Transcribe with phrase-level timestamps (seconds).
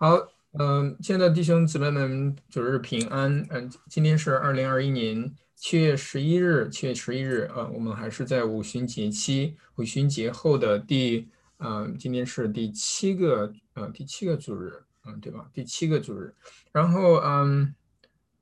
[0.00, 3.44] 好，嗯、亲爱的弟兄姊妹们，主日平安。
[3.50, 11.26] 嗯、今天是二零二一年七月十一日，七月十一日，呃，我们还是在五旬节期，五旬节后的第，
[11.56, 15.46] 呃，今天是第七个，呃，第七个主日，嗯、对吧？
[15.52, 16.32] 第七个主日。
[16.70, 17.74] 然后，嗯，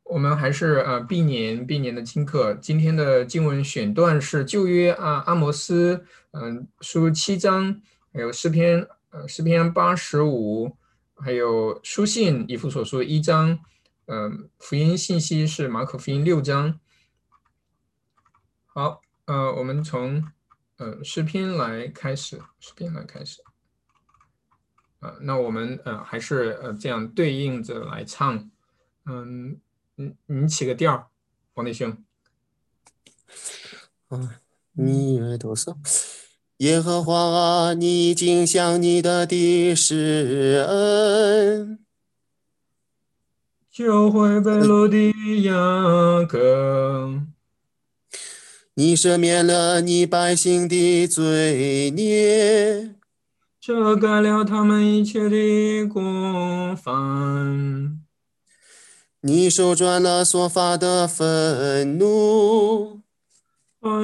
[0.05, 7.81] 我们还是呃毕年毕年的经课，今天的经文选段是旧约啊阿摩斯，嗯、书七章，
[8.13, 10.77] 还有诗篇，呃诗篇八十五。
[11.17, 13.59] 还有书信以弗所书一章，
[14.07, 16.79] 嗯，福音信息是马可福音六章。
[18.67, 20.23] 好，呃，我们从
[20.77, 23.43] 呃诗篇来开始，诗篇来开始。
[25.01, 28.51] 呃，那我们呃还是呃这样对应着来唱，
[29.07, 29.59] 嗯，
[29.95, 31.11] 你你起个调，
[31.55, 31.97] 王立兄。
[34.09, 34.41] 啊，
[34.73, 35.77] 你以为多少，
[36.59, 41.79] 耶和华啊，你已经向你的地施恩，
[43.71, 45.53] 救回被掳的雅
[46.27, 47.21] 各，
[48.73, 52.95] 你赦免了你百姓的罪孽，
[53.61, 58.01] 遮盖了他们一切的过犯。
[59.21, 62.96] 你收转了所发的愤怒，把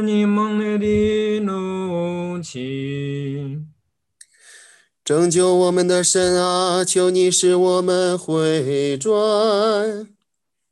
[0.03, 3.59] 你猛烈的怒气，
[5.05, 9.13] 拯救我们的神啊，求你使我们回转。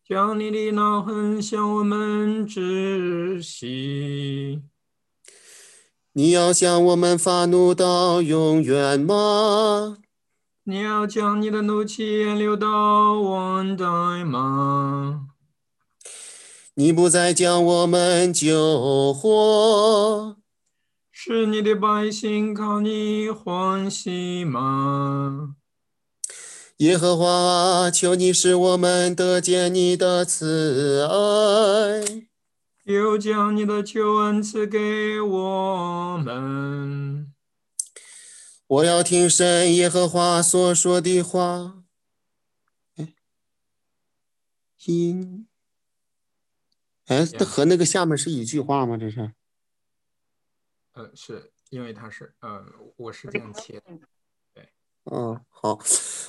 [0.09, 4.63] 将你的恼恨向我们窒息。
[6.13, 9.99] 你要向我们发怒到永远吗？
[10.65, 13.85] 你要将你的怒气延流到万代
[14.25, 15.29] 吗？
[16.75, 20.37] 你不再将我们救活，
[21.11, 25.57] 是你的百姓靠你欢喜吗？
[26.79, 32.29] 耶和华啊，求你使我们得见你的慈爱。
[32.85, 37.31] 又将你的救恩赐给我们。
[38.67, 41.83] 我要听神耶和华所说的话。
[42.97, 43.15] 哎，
[44.87, 45.47] 因，
[47.11, 48.97] 哎，这和那个下面是一句话吗？
[48.97, 49.33] 这是？
[50.93, 52.65] 呃，是因为他是呃，
[52.97, 53.85] 我是这样切的。
[55.11, 55.81] 嗯，好，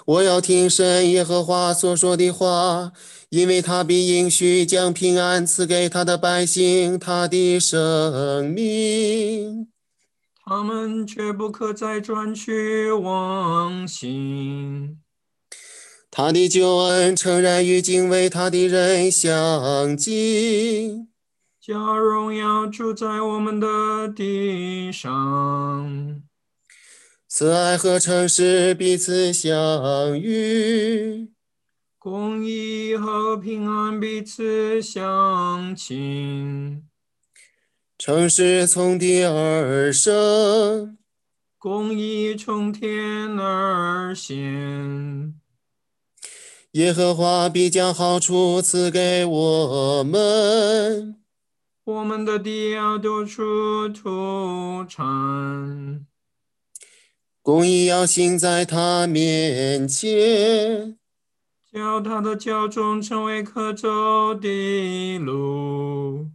[0.05, 2.93] 我要听神耶和华所说的话，
[3.29, 9.71] 因为他必应许将平安赐给他的百姓，他的生命。
[10.43, 14.99] 他们却不可再转去忘形。
[16.13, 21.07] 他的救恩诚然与敬畏他的人相近，
[21.61, 26.22] 叫荣耀住在我们的地上。
[27.29, 31.29] 慈爱和诚实彼此相遇，
[31.97, 36.83] 公义和平安彼此相亲。
[37.97, 40.97] 诚实从地而生，
[41.57, 45.41] 公义从天而显。
[46.73, 51.17] 耶和华必将好处赐给我们，
[51.83, 56.05] 我们的地要多出土产。
[57.41, 60.97] 公义要行在他面前，
[61.73, 66.29] 叫他的教众成为可走的路。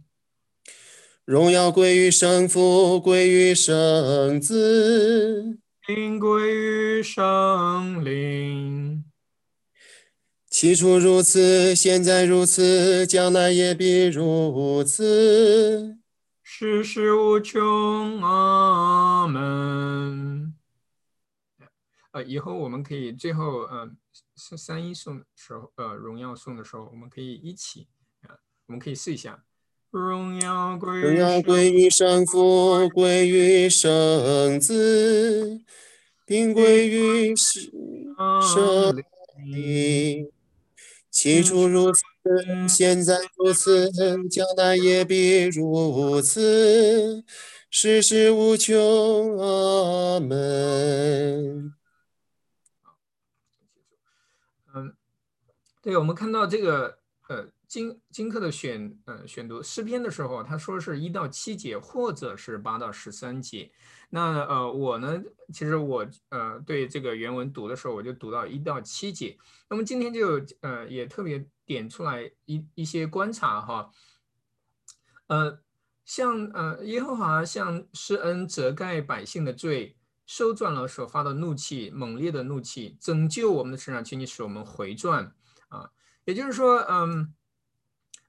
[1.25, 9.03] 荣耀归于圣父，归于圣子，灵归于圣灵。
[10.59, 15.99] 起初如此，现在如此，将来也必如此。
[16.41, 20.55] 世事无穷，阿门。
[22.11, 23.87] 呃，以后我们可以最后，呃，
[24.35, 27.85] 三三一颂的时候，呃，荣耀颂的时候，我们可以一起，
[28.23, 28.33] 啊、
[28.65, 29.43] 我们可以试一下。
[29.91, 35.61] 荣耀归荣耀归于圣父，归于圣子，
[36.25, 38.95] 并归于圣
[39.45, 40.31] 灵。
[41.17, 42.03] 起初如此，
[42.69, 43.91] 现在如此，
[44.29, 47.23] 将来也必如此。
[47.71, 51.73] 世事无穷，阿门。
[54.75, 54.95] 嗯，
[55.81, 56.99] 对，我们看到这个
[57.29, 63.71] 呃金金克的选呃选读诗篇的时候，他说是一到七节，或者是八到十三节。
[64.09, 65.21] 那呃我呢，
[65.53, 69.37] 其实我呃对这个原文读的时候，我就读到一到七节。
[69.69, 73.91] 那么今天就呃也特别点出来一一些观察哈，
[75.27, 75.59] 呃
[76.05, 85.33] 像呃耶和华向施恩遮盖百姓的罪，收转了所发的怒气，猛烈的怒气，拯救我们的成长，请你使我们回转
[85.67, 85.89] 啊！
[86.23, 87.33] 也就是说，嗯，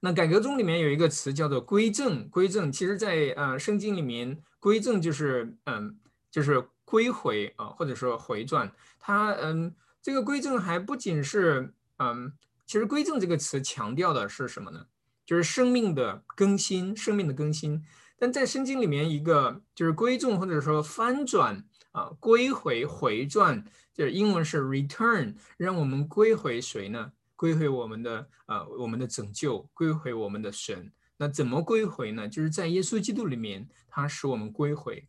[0.01, 5.97] 那改革中里面有一个词叫做归正，归正，其实在呃圣经里面，归正就是嗯，
[6.29, 8.71] 就是归回啊，或者说回转。
[8.99, 12.33] 它嗯，这个归正还不仅是嗯，
[12.65, 14.87] 其实归正这个词强调的是什么呢？
[15.25, 17.83] 就是生命的更新，生命的更新。
[18.17, 21.65] 但在圣经里面，一个就是归正或者说翻转。
[21.91, 23.65] 啊，归回回转，
[23.95, 27.11] 就是英文是 return，让我们归回谁呢？
[27.35, 30.91] 归回我们的呃，我们的拯救，归回我们的神。
[31.19, 32.27] 那怎么归回呢？
[32.27, 35.07] 就是在耶稣基督里面，他使我们归回，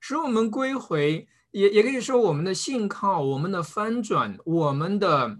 [0.00, 5.38] 使我们归回，也也可以说我们的信靠，我们的翻转，我们的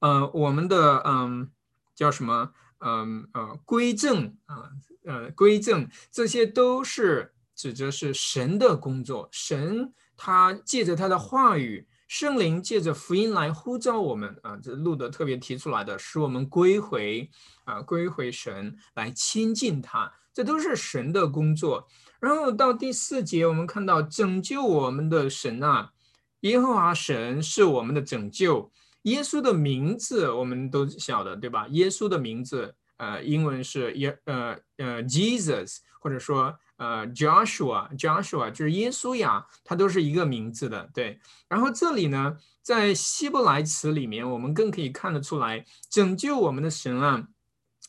[0.00, 1.50] 呃，我们的嗯，
[1.94, 2.52] 叫什么？
[2.80, 4.70] 嗯呃，归正啊，
[5.04, 7.32] 呃，归正，这些都是。
[7.58, 17.30] 指着是神的工作，神他借着他的话语，圣灵借着福音来呼召我们啊，这路德特别提出来的，使我们归回
[17.64, 21.86] 啊，归回神来亲近他，这都是神的工作。
[22.18, 25.92] 然后到第四节，我们看到拯救我们的神啊，
[26.40, 28.72] 耶和华神是我们的拯救，
[29.02, 31.68] 耶稣的名字我们都晓得，对吧？
[31.68, 36.58] 耶稣的名字，呃，英文是耶，呃呃，Jesus，或者说。
[36.78, 41.18] 呃，Joshua，Joshua 就是耶稣呀，它都是一个名字的，对。
[41.48, 47.26] 然后这里呢，在希伯来词里面，我们更可以看得出来，拯救我们的神啊，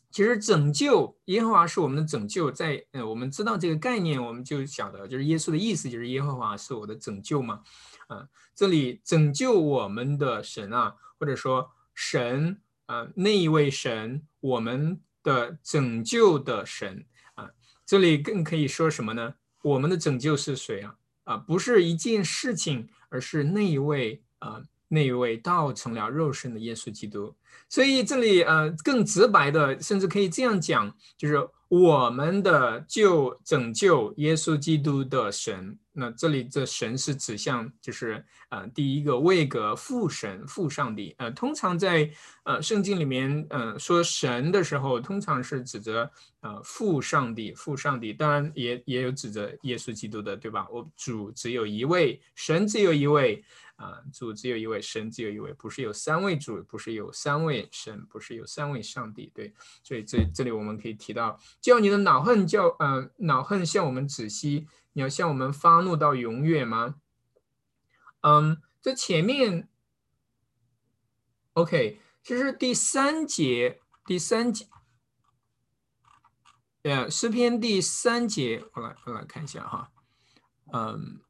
[0.10, 7.62] 其实拯救耶和华是我们的拯救，在呃，我们知道这个概念，我们就晓得，就是耶稣的意思就是耶和华是我的拯救嘛，
[8.08, 12.60] 啊，这里拯救我们的神啊，或者说神
[12.90, 17.06] 啊，那一位神，我们的拯救的神
[17.36, 17.52] 啊。
[17.86, 19.36] 这里更可以说什么呢？
[19.62, 20.96] 我们的拯救是谁啊？
[21.26, 27.34] 啊，不是一件事情，而是那一位啊，那一位道成了肉身的耶稣基督。
[27.70, 31.48] 所以这里呃，更直白的，甚至可以这样讲，就是。
[31.70, 42.10] 我们的救拯救耶稣基督的神，那这里这神是指向就是呃第一个位格父神父上帝，呃通常在
[42.44, 46.10] 呃圣经里面呃说神的时候，通常是指着
[46.42, 50.68] 呃父上帝父上帝，当然也也有指着耶稣基督的，对吧？
[50.72, 53.44] 我主只有一位，神只有一位。
[53.80, 59.32] 啊，主只有一位，神只有一位，不是有三位主，不是有三位神，不是有三位上帝。
[59.34, 66.96] 对，所以这这里我们可以提到，叫你的恼恨叫呃恼恨向我们止息，你要向我们发怒到永远吗？
[68.20, 69.70] 嗯，这前面
[71.54, 74.68] ，OK，这是第三节第三节，
[76.82, 79.90] 呃，诗篇第三节，我来我来看一下哈，
[80.74, 81.22] 嗯。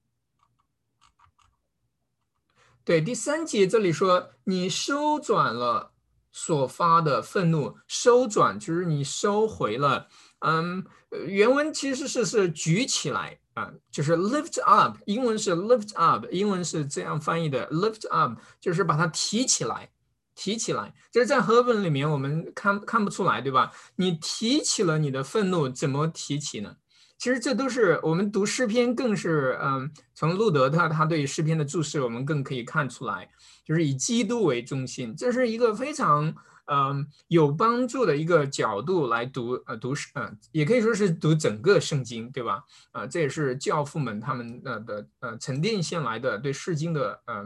[2.89, 5.91] 对第三节这里说，你收转了
[6.31, 10.07] 所发的愤怒，收转就是你收回了。
[10.39, 10.83] 嗯，
[11.27, 19.92] 原文其实是是举起来啊，就是 lift up，英文是 lift up，英文是这样翻译的，lift up 就是把它提起来，
[20.33, 20.92] 提起来。
[21.12, 23.71] 就是在和本里面我们看看不出来，对吧？
[23.97, 26.77] 你提起了你的愤怒，怎么提起呢？
[27.19, 33.30] 其实这都是我们读诗篇，更是嗯，从路德他他对诗篇的注释，我们更可以看出来，
[33.66, 36.33] 就是以基督为中心，这是一个非常
[36.68, 42.64] 嗯有帮助的一个角度来读呃读诗，嗯，也可以说是读整个圣经，对吧？
[42.94, 47.45] 啊，这也是教父们他们呃的呃沉淀下来的对诗经的呃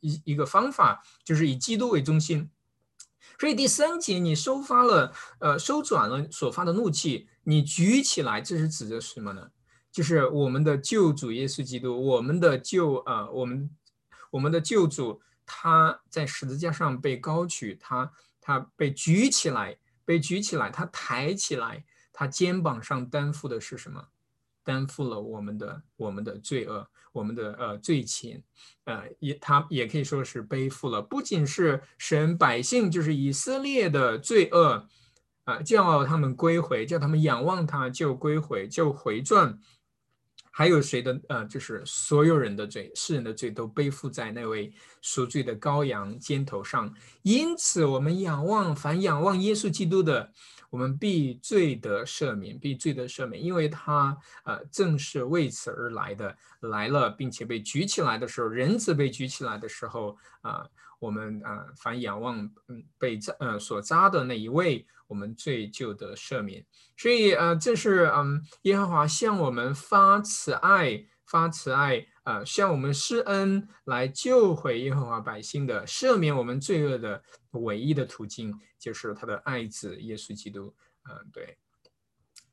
[0.00, 2.50] 一一个方法，就是以基督为中心。
[3.38, 7.28] 所以第三节你收发了呃收转了所发的怒气。
[7.44, 9.50] 你举起来，这是指的什么呢？
[9.92, 13.70] 就是我们的救主耶稣基督，我们的救啊，我们
[14.32, 24.08] 我们的救主，他在十字架上被高举，他他被举起来，被举起来，他抬起来，他肩膀上担负的是什么？
[24.64, 28.42] 担负了我们的我们的罪恶，我们的呃罪情，
[28.84, 34.86] 呃也他也可以说是背负了，不仅是神百姓，就是以色列的罪恶。
[35.46, 39.56] 啊，叫他们归回，叫他们仰望他，就归回，就回转。
[40.50, 41.20] 还有谁的？
[41.28, 46.92] 呃，就是所有人的罪，世人的罪都背负在那位赎罪的羔羊肩头上。
[47.22, 50.32] 因此，我们仰望，凡仰望耶稣基督的，
[50.70, 60.66] 我们必罪得赦免，必罪得赦免，因为他呃正是为此而来的，来了，并且被举起来的时候，人子被举起来的时候啊。
[60.98, 66.64] 我们啊，凡仰望嗯被扎呃所扎的那一位，我们罪就得赦免。
[66.96, 80.74] 所以呃，这是嗯耶和华向我们发慈爱发慈爱，呃，向我们施恩来救回耶和华百姓的，赦免我们罪恶的唯一的途径，就是他的爱子耶稣基督。
[81.08, 81.58] 嗯，对。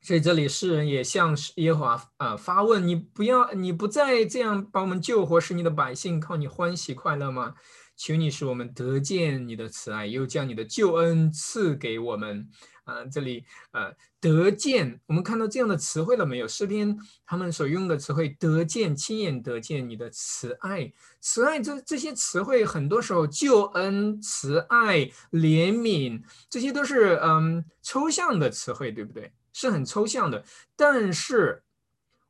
[0.00, 7.54] 所以这里诗人也向耶和华啊发问：你不要，你不再这样把我们救活，使你的百姓靠你欢喜快乐吗？
[7.96, 12.48] 求你使我们得见你的慈爱，又将你的救恩赐给我们。
[12.84, 16.46] 啊，这里呃，得见，我们看到这样的词汇了没有？
[16.46, 24.98] 诗篇他们所用的词汇，得见，亲眼得见你的慈爱，慈爱这这些词汇，很多时候救恩、慈爱、
[25.30, 29.32] 怜悯，这些都是嗯抽象的词汇，对不对？
[29.54, 30.44] 是很抽象的。
[30.76, 31.62] 但是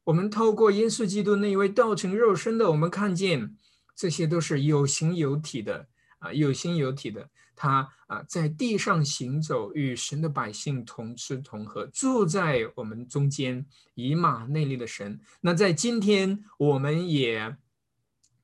[0.05, 3.57] 我们透过耶稣基督那一位道成肉身的，我们看见。
[3.95, 7.29] 这些都是有形有体的啊，有形有体的。
[7.57, 15.21] 他啊，在地上行走，与神的百姓同吃同喝，住在我们中间，以马内利的神。
[15.41, 17.57] 那在今天，我们也，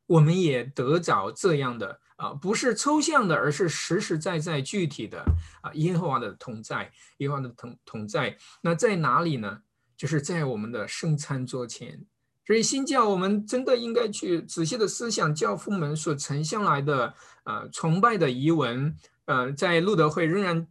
[0.07, 5.25] 我们也得着这样的啊，不是抽象的，而是实实在在具体的
[5.61, 8.39] 啊，耶和华的同在，耶和华的同同在。
[8.63, 9.63] 那在哪里呢？
[9.97, 12.07] 就是在我们的圣餐桌前。
[12.47, 20.67] 所以新教，我们真的应该去仔细的思想教父们所呈现来的呃崇拜的遗文，呃，在路德会仍然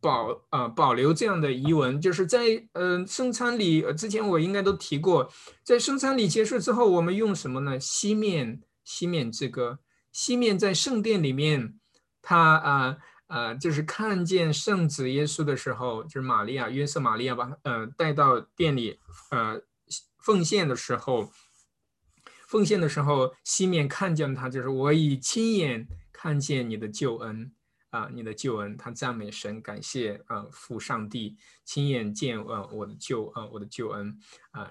[0.00, 5.30] 保呃保留这样的遗文，就是在呃圣餐礼之前我应该都提过，
[5.62, 7.78] 在圣餐礼结束之后，我们用什么呢？
[7.78, 9.78] 西面西面之歌，
[10.10, 11.74] 西面在圣殿里面，
[12.22, 12.96] 他啊
[13.28, 18.98] 啊就是看见圣子耶稣的时候，就是玛利亚约瑟玛利亚把呃带到店里
[19.30, 19.62] 呃。
[20.22, 21.32] 奉献的时候，
[22.46, 27.52] 奉献的时候，西面看见他，就是我已亲眼看见你的救恩
[27.90, 28.76] 啊，你的救恩。
[28.76, 34.18] 他赞美神，感谢啊父上帝，亲眼见啊我的救啊我的救恩
[34.50, 34.70] 啊，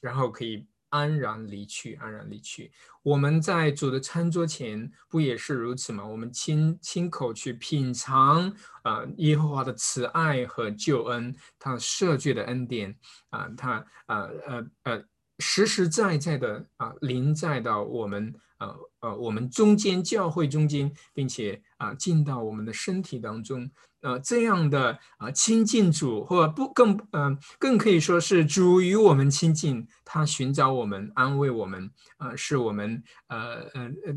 [0.00, 2.70] 然后可以安然离去，安然离去。
[3.02, 6.06] 我们在主的餐桌前不也是如此吗？
[6.06, 12.96] 我们亲亲口去品尝啊耶和华的慈爱和救恩，他赦罪的恩典。
[13.30, 15.04] 啊，他呃呃呃，
[15.40, 23.68] 实实在在的啊，临在到我们呃呃我们中间教会中间，并且啊进到我们的身体当中，
[24.04, 33.38] 呃这样的啊亲近主，或不更嗯更可以说是主与我们亲近，他寻找我们，安慰我们，啊是我们呃
[33.74, 34.14] 呃呃。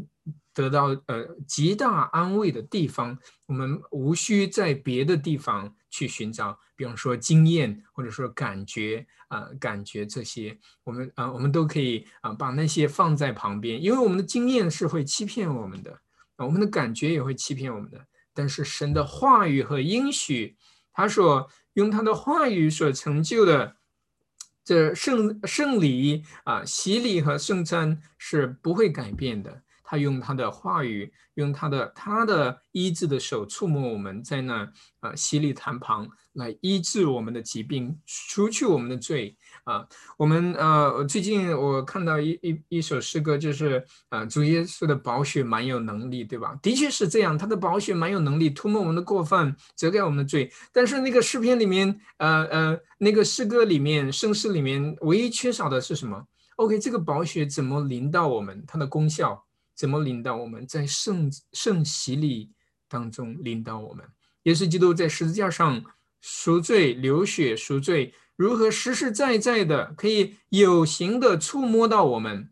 [0.58, 3.16] 得到呃极大安慰的地方，
[3.46, 15.96] 我们无需在别的地方去寻找，比方说经验或者说感觉啊，感觉这些，我们啊我们都可以啊把那些放在旁边，因为我们的经验是会欺骗我们的，
[16.38, 18.04] 我们的感觉也会欺骗我们的。
[18.38, 20.56] 但是神的话语和应许，
[20.94, 23.78] 他所用他的话语所成就的
[24.64, 29.64] 这圣圣礼啊洗礼和圣餐是不会改变的。
[29.90, 39.86] 他用他的话语，用他的他的医治的手触摸我们，在那啊洗礼坛旁来医治我们的疾病，除去我们的罪啊。
[40.18, 46.58] 我们呃最近我看到一一一首诗歌，就是啊主耶稣的宝血蛮有能力，对吧？
[46.62, 50.52] 的确是这样，他的宝血蛮有能力，涂抹我们的过犯，遮盖我们的罪。
[50.72, 58.64] 但是那个诗篇里面，呃呃那个诗歌里面，圣诗里面唯一缺少的是什么？OK，这个宝血怎么临到我们？
[58.66, 59.44] 它的功效？
[59.76, 62.50] 怎么领到我们在圣圣洗礼
[62.90, 64.04] 当中领导我们？
[64.44, 65.84] 耶稣基督在十字架上
[66.20, 72.50] 赎罪、流血赎罪，如何实实在在的可以有形的触摸到我们，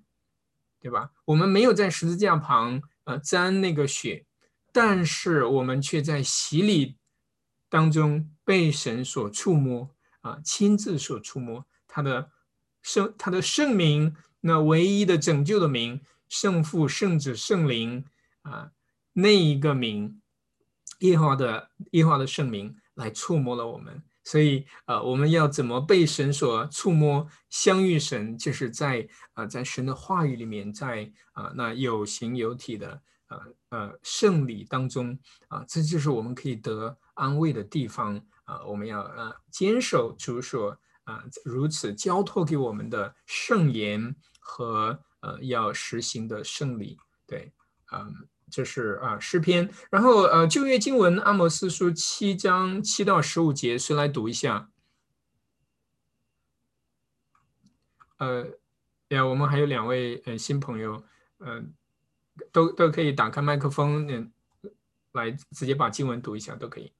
[0.82, 1.12] 对吧？
[1.24, 4.25] 我们没有在十字架旁啊沾那个血，
[4.74, 6.98] 但是我们却在洗礼
[7.70, 9.89] 当中被神所触摸
[10.20, 12.30] 啊，亲自所触摸他的
[12.82, 16.01] 圣他的圣名，那唯一的拯救的名。
[16.27, 18.04] 圣父、圣子、圣灵
[18.42, 18.72] 啊，
[19.13, 20.20] 那一个名，
[21.00, 27.25] 耶和华的耶和华的圣名来触摸了我们，所以呃，我们要怎么被神所触摸？
[27.50, 33.39] 相遇神就是在啊，在神的话语里面，在啊那有形有体的呃
[33.70, 35.17] 呃圣礼当中
[35.48, 38.62] 啊，这就是我们可以得安慰的地方啊。
[38.65, 45.00] 我们要啊坚守主所啊如此交托给我们的圣言和。
[45.22, 47.51] 呃，要实行的圣礼，对，
[47.91, 48.13] 嗯，
[48.51, 54.69] 就是啊诗篇，然后呃旧约经文阿摩斯书七章七到十五节，谁来读一下？
[58.17, 58.45] 呃，
[59.09, 61.03] 呀，我们还有两位呃新朋友，
[61.39, 61.73] 嗯，
[62.51, 64.31] 都都可以打开麦克风，嗯，
[65.11, 66.93] 来直接把经文读一下都可以。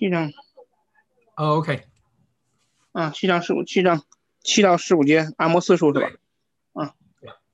[0.00, 0.32] 七章。
[1.36, 1.82] 哦，OK。
[2.92, 4.02] 啊，七章十五，七章
[4.40, 6.10] 七到十五节，阿摩斯书是吧？
[6.72, 6.94] 啊，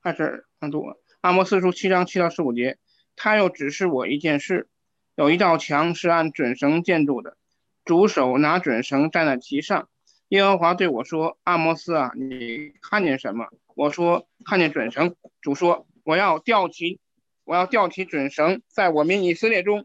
[0.00, 0.85] 开始读。
[1.23, 2.79] 阿摩斯书七章七到十五节，
[3.17, 4.69] 他又指示我一件事：
[5.17, 7.37] 有一道墙是按准绳建筑的，
[7.85, 9.88] 主手拿准绳站在其上。
[10.29, 17.00] 耶和华对我说：“阿摩斯啊，你看见什么？”我说：“看见准绳。”主说：“我要吊起，
[17.43, 19.85] 我要吊起准绳，在我民以色列中，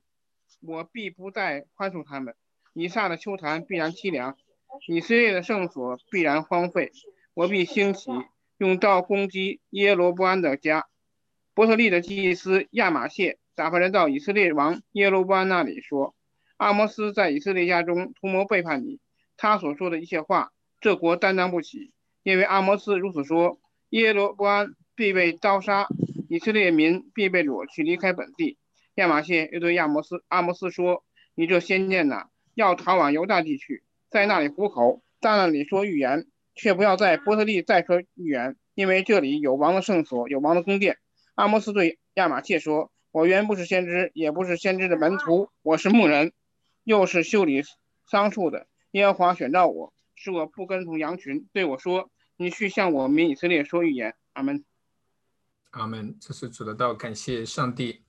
[0.60, 2.36] 我必不再宽恕他们。
[2.73, 4.37] 以撒的秋坛必然凄凉。”
[4.87, 6.91] 以色列的圣所必然荒废，
[7.33, 8.09] 我必兴起，
[8.57, 10.87] 用刀攻击耶罗波安的家。
[11.53, 16.15] 伯特利的祭司亚玛谢打发人到以色列王耶罗波安那里说
[16.55, 18.99] ：“阿摩斯在以色列家中图谋背叛你，
[19.35, 21.91] 他所说的一切话，这国担当不起，
[22.23, 23.59] 因为阿摩斯如此说，
[23.89, 25.87] 耶罗波安必被刀杀，
[26.29, 28.57] 以色列民必被掳去离开本地。”
[28.95, 31.03] 亚玛谢又对亚摩斯阿摩斯说
[31.35, 40.98] ：“你这先见呐，要逃往犹大地去。”在那里糊口，在那里说预言，却不要在波特利再说预言，因为这里有王的圣所，有王的宫殿。
[41.36, 46.34] 阿摩斯对亚玛谢说：“我原不是先知，也不是先知的门徒，我是牧人，
[46.84, 47.63] 又是修理
[48.05, 48.67] 桑树的。
[48.91, 51.48] 耶和华选召我，使我不跟从羊群。
[51.53, 54.15] 对我说：你去向我民以色列说预言。
[54.34, 54.65] 阿门。
[55.70, 56.17] 阿门。
[56.20, 58.01] 这是主的道，感谢上帝。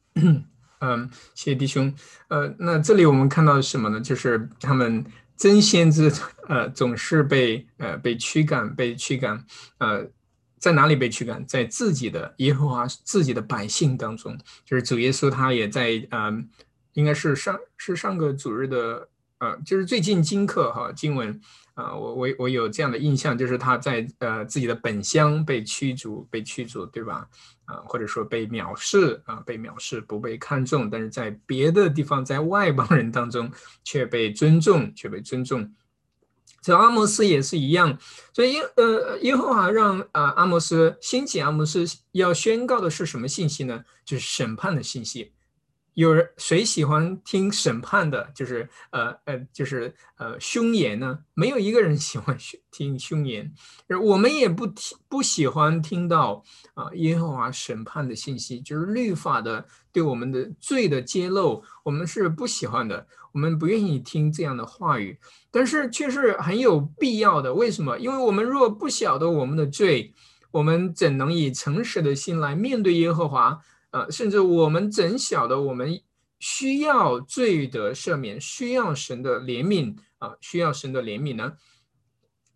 [0.82, 1.94] 嗯，谢谢弟兄。
[2.28, 3.98] 呃，那这里我们看到什么呢？
[3.98, 5.02] 就是他们。
[5.34, 6.12] 真先知，
[6.46, 9.44] 呃，总是被呃被驱赶，被驱赶，
[9.78, 10.06] 呃，
[10.60, 11.44] 在哪里被驱赶？
[11.46, 16.48] 在自己的耶和华自己的百姓当中，就是主耶稣，他也在，嗯，
[16.92, 19.08] 应该是上是上个主日的，
[19.38, 21.40] 呃，就是最近经课哈经文。
[21.74, 27.26] 啊，我我我有这样的印象，就是他在呃自己的本乡被驱逐，被驱逐，对吧？
[27.64, 33.50] 啊，或者说被藐视啊，被藐视，不被看重，但是在别的地方，在外邦人当中
[33.84, 35.72] 却被尊重，却被尊重。
[36.60, 37.98] 这阿摩斯也是一样，
[38.32, 43.84] 所以耶呃耶和华让啊阿摩斯兴起阿摩斯要宣告的是什么信息呢？
[44.04, 45.32] 就是审判的信息。
[45.94, 48.30] 有人谁喜欢听审判的？
[48.34, 51.18] 就是呃呃，就是呃凶言呢？
[51.34, 52.36] 没有一个人喜欢
[52.70, 53.52] 听凶言，
[54.02, 56.42] 我们也不听不喜欢听到
[56.74, 65.18] 啊耶和华审判的信息，就是律法的对我们的罪的揭露，我们是不喜欢的，我们不愿意听这样的话语，
[65.50, 67.52] 但是却是很有必要的。
[67.52, 67.98] 为什么？
[67.98, 70.14] 因为我们若不晓得我们的罪，
[70.52, 73.60] 我们怎能以诚实的心来面对耶和华？
[73.92, 76.00] 呃，甚至我们怎晓得我们
[76.40, 81.52] 需要罪的赦免，需要神的怜悯啊，需要神的怜悯呢？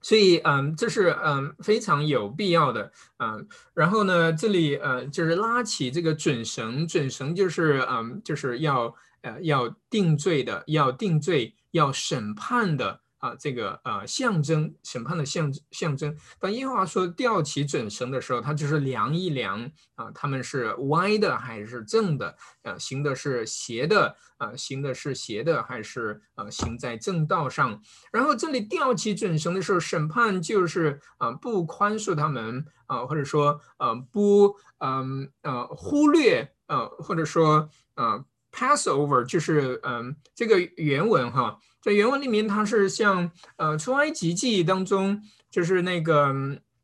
[0.02, 3.48] 所以，嗯，这是嗯非常有必要的，嗯。
[3.74, 13.00] 然后呢，这里呃就是拉起这个准绳，准绳就是嗯就是要呃要定罪的，要定罪，要审判的。
[13.26, 16.16] 啊，这个呃象征审判的象象征。
[16.38, 22.36] 当耶和华说吊起准绳的时候，他就是量一量啊，他们是歪的还是正的？
[22.62, 27.82] 啊，行的是斜的啊，行的是斜的还是呃行在正道上？
[28.12, 41.58] 然后这里吊起准绳的时候，审判就是啊不宽恕他们啊，或者说呃不嗯呃忽略呃或者说呃 pass over，就是嗯这个原文哈。
[41.86, 46.34] 在原文里面，它是像呃出埃及记当中，就是那个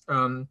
[0.06, 0.46] 嗯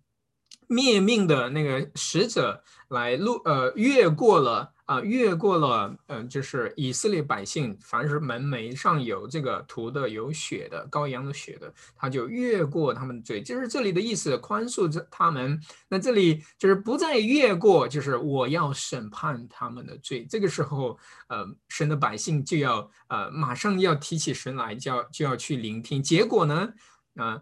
[0.67, 15.59] 灭命的那个使者来路呃越过了啊越过了嗯就是以色列百姓，凡是门楣上有这个涂的有血的羔羊的血的，他就越过他们的罪，就是这里的意思，宽恕这他们。
[15.87, 20.25] 那这里就是不再越过，就是我要审判他们的罪。
[20.29, 20.99] 这个时候。
[21.31, 26.03] 呃，神的百姓就要呃，马上要提起神来，就要就要去聆听。
[26.03, 26.73] 结果呢，
[27.15, 27.41] 啊，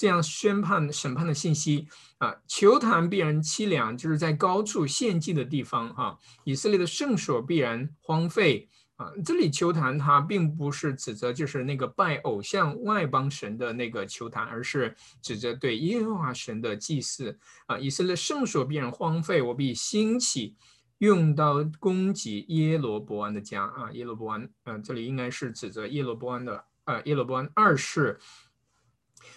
[0.00, 1.86] 这样宣判审判的信息
[2.16, 9.12] 啊，球坛必然凄凉，就是在高处献祭的地方哈，以色列的圣所必然荒废啊。
[9.22, 17.78] 这里球坛它并不是指责就是那个拜偶像外邦神的那个球坛，而是指责对耶和华神的祭祀啊。
[17.78, 20.56] 以色列圣所必然荒废，我必兴起。
[20.96, 28.18] 用刀攻击耶罗伯安的家啊，耶罗伯安，嗯，这里应该是指责耶罗伯安的，呃，耶罗伯安二世。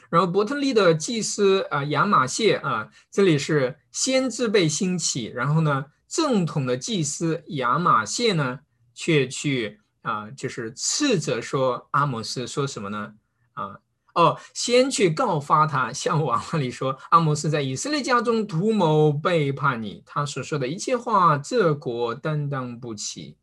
[0.09, 8.59] 然后伯特利的祭司啊，亚玛谢啊，这里是先知被兴起，然后呢，正统的祭司亚玛谢呢，
[8.93, 13.13] 却去啊，就是斥责说阿摩斯说什么呢？
[13.53, 13.79] 啊。
[14.15, 23.37] 哦，先去告发他，向王里说，阿摩斯在以色列家中图谋背叛你，他所说的一切话，这国担当不起。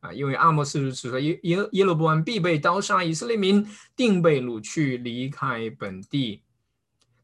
[0.00, 6.42] 啊，因为阿摩斯如此说，耶耶耶罗波安必被刀杀，以色列民定被掳去，离开本地。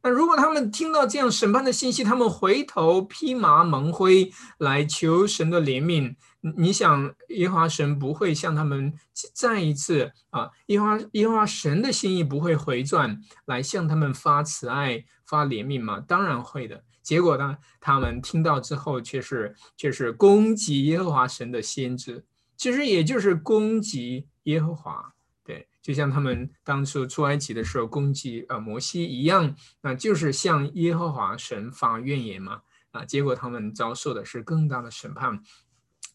[0.05, 6.17] 那如果他们听到这样审判的信息，他们回头披麻蒙灰来求神的怜悯，
[6.57, 8.93] 你想耶和华神不会向他们
[9.33, 10.51] 再一次啊？
[10.67, 16.01] 耶和华耶和华神的心意不会回转来向他们发慈爱、发怜悯吗？
[16.01, 16.83] 当然会的。
[17.01, 22.25] 结果呢，他们听到之后却是却是攻击耶和华神的先知，
[22.63, 25.15] 其实也就是攻击耶和华。
[25.43, 35.43] 对就像他们当初出埃及的时候攻击呃摩西一样，那就是向耶和华神发怨言嘛啊，结果他们遭受的是更大的审判。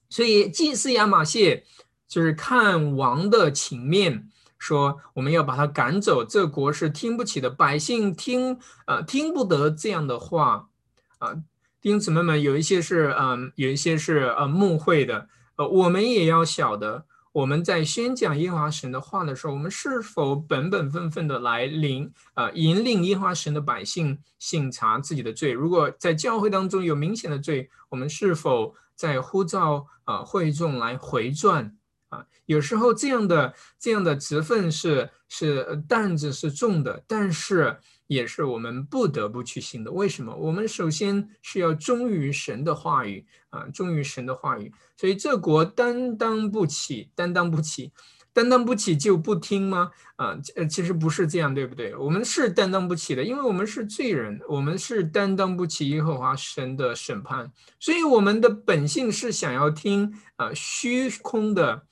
[0.10, 1.66] 所以祭司亚玛谢
[2.08, 10.70] 就是看王的情面，说我们要把他赶走，这国是听不起的，百姓听呃听不得这样的话
[11.18, 11.44] 啊。
[11.82, 17.06] 弟兄姊妹们，有一些是嗯，有一些是呃梦会的，呃，我们也要晓得。
[17.34, 25.52] 我们在宣讲耶和华神的话的时候，我们是否本本分分的来领呃引领耶和华神的百姓信查自己的罪？
[25.52, 31.78] 如果在教会当中有明显的罪，我们是否在呼召啊会众来回转
[32.10, 32.26] 啊？
[32.48, 37.78] 有时候这样的这样的职分是是担子是重的，但是。
[38.08, 39.92] 也是我们不得不去信的。
[39.92, 40.36] 为什么？
[40.36, 44.72] 我们首先是要忠于神的话语啊，忠于神的话语。
[44.96, 47.92] 所以这国担当不起，担当不起，
[48.34, 49.92] 担当不起就不听吗？
[50.16, 50.38] 啊，
[50.70, 51.96] 其实不是这样，对不对？
[51.96, 57.52] 我们是担当不起的，因为我们是罪人，我们是担当不起耶和华神的审判。
[57.80, 61.84] 所以我们的本性是想要听啊虚空的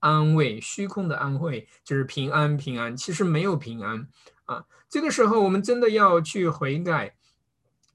[0.00, 2.96] 安慰，虚空的安慰就是平安，平安。
[2.96, 4.08] 其实没有平安。
[4.44, 7.14] 啊，这个时候我们真的要去悔改，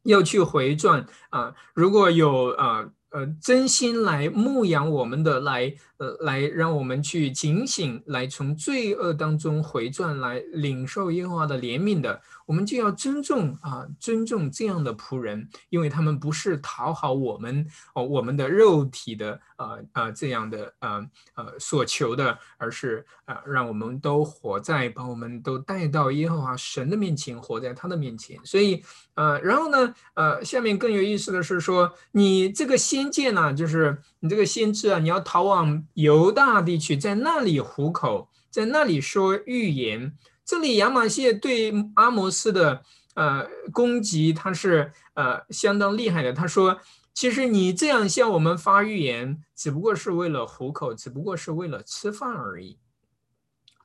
[0.04, 1.54] 要去回转啊！
[1.74, 2.90] 如果有啊。
[3.12, 28.40] 呃，真心来牧养我们的，来呃，来让我们去警醒，来从罪恶当中回转，来领受耶和华的怜悯的，我们就要尊重啊，尊重这样的仆人，因为他们不是讨好我们哦，我们的肉体的呃呃这样的呃呃所求的，而是啊，让我们都活在，把我们都带到耶和华神的面前，活在他的面前。
[28.44, 32.96] 所以呃，然后呢，呃，下面更有意思的是说，你这个心。
[32.96, 40.18] 先见呢，就是你这个先知啊，你要逃往犹大地区，在那里糊口，在那里说预言。
[40.46, 42.84] 这里亚马逊对阿摩斯的
[43.16, 46.32] 呃攻击，他是呃相当厉害的。
[46.32, 46.80] 他说，
[47.14, 52.78] 其实你这样向我们发预言，只不过是为了糊口，只不过是为了吃饭而已。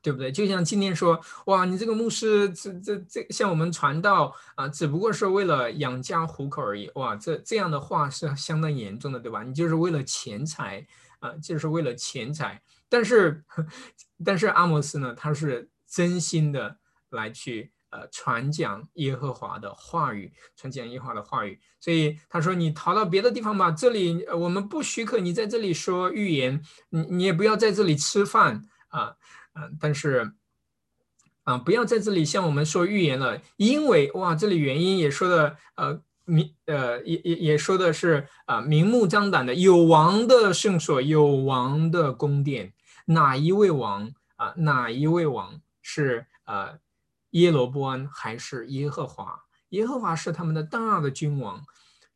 [0.03, 0.31] 对不对？
[0.31, 6.89] 就像今天说，哇，你这个牧师这这这向我们传道啊，只不过是为了养家糊口而已。
[6.95, 9.43] 哇，这这样的话是相当严重的，对吧？
[9.43, 10.87] 你就是为了钱财
[11.19, 12.59] 啊，就是为了钱财。
[12.89, 13.43] 但是，
[14.25, 16.77] 但是阿摩斯呢，他是真心的
[17.09, 21.59] 来去呃传讲耶和华的话语，传讲耶和华的话语。
[21.81, 29.17] 所以他说，你逃到别的地方吧，这里我们不许可你在这里说预言，你你也不要在这里吃饭啊。
[29.53, 30.31] 嗯，但是，
[31.43, 42.73] 啊，不要在这里向我们说预言了，因为哇，这里原因也说的，呃，明，呃，也也也说的是啊，明目张胆的，有王的圣所，有王的宫殿，
[43.07, 44.53] 哪一位王啊？
[44.55, 45.59] 哪一位王
[45.93, 46.79] 是呃
[47.31, 49.43] 耶罗波安还是耶和华？
[49.69, 51.61] 耶和华是他们的大的君王，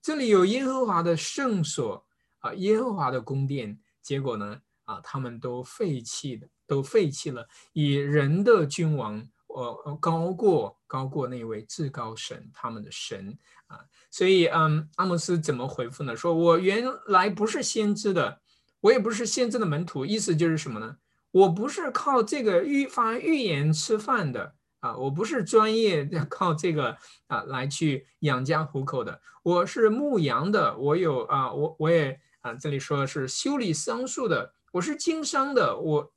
[0.02, 2.06] 这里有耶和华的圣所
[2.40, 6.48] 啊，耶和华的宫殿，结果呢，啊，他们都废弃的。
[6.68, 16.16] 都废弃了，以人的君王，呃，高过高过那位至高神，他们的神啊，所以，嗯，阿姆斯怎么回复呢？
[16.16, 18.42] 说我原来不是先知的，
[18.80, 20.98] 我也不是先知的门徒，意思就是什么呢？
[21.36, 26.96] 我不是靠这个预发预言吃饭的啊，我不是专业 靠这个
[27.28, 36.12] 啊来去养家糊口的，我是牧羊的，我有啊，我我也啊，这里说的是修理桑树的，我是经商的，我。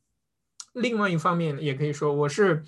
[0.74, 2.62] 另外一方面，也可以说我是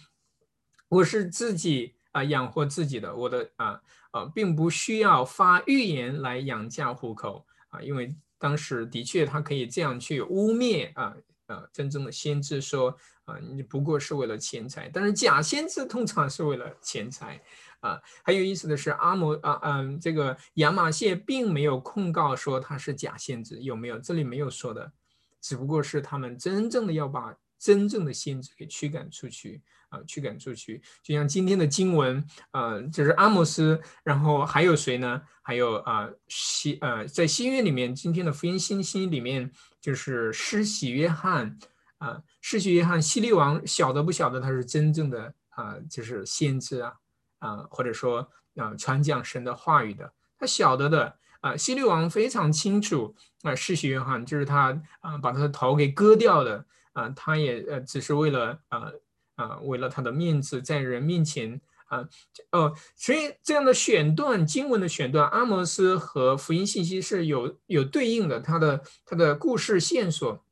[0.88, 11.14] 我是自己啊养活自己的，我的啊啊并不需要发预言来养家糊口啊，因为当时的确他可以这样去污蔑啊
[11.50, 17.42] 啊真正的先知说啊你不过是为了钱财，但是假先知通常是为了钱财
[17.80, 18.00] 啊。
[18.24, 23.98] 很有意思的是，阿摩啊嗯这个亚马谢并没有控告说他是假先知，有没有？
[23.98, 24.92] 这里没有说的，
[25.40, 27.36] 只不过是他们真正的要把。
[27.60, 30.82] 真正的先知给驱赶出去啊，驱赶出去。
[31.04, 35.22] 就像今天的经文，呃，就是阿摩斯，然后还有谁呢？
[35.42, 41.58] 还有啊，西呃，在新约里面，今天的福音信息里面，就是施洗约翰
[41.98, 46.94] 啊，施洗约翰，希律王晓得不晓得他是真正的啊，就是先知啊
[47.38, 48.26] 啊，或者说
[48.56, 51.16] 啊，传讲神的话语的，他晓得的。
[51.40, 58.92] 啊，希律王非常清楚啊，世袭约翰就是他啊，把他的头给割掉的啊，他也呃，只是为了啊
[59.40, 62.06] 啊，为了他的面子，在人面前啊，
[62.52, 70.44] 哦，所以这样的选段经文的选段，阿摩斯和福音信息是有有对应的，他的他的故事线索，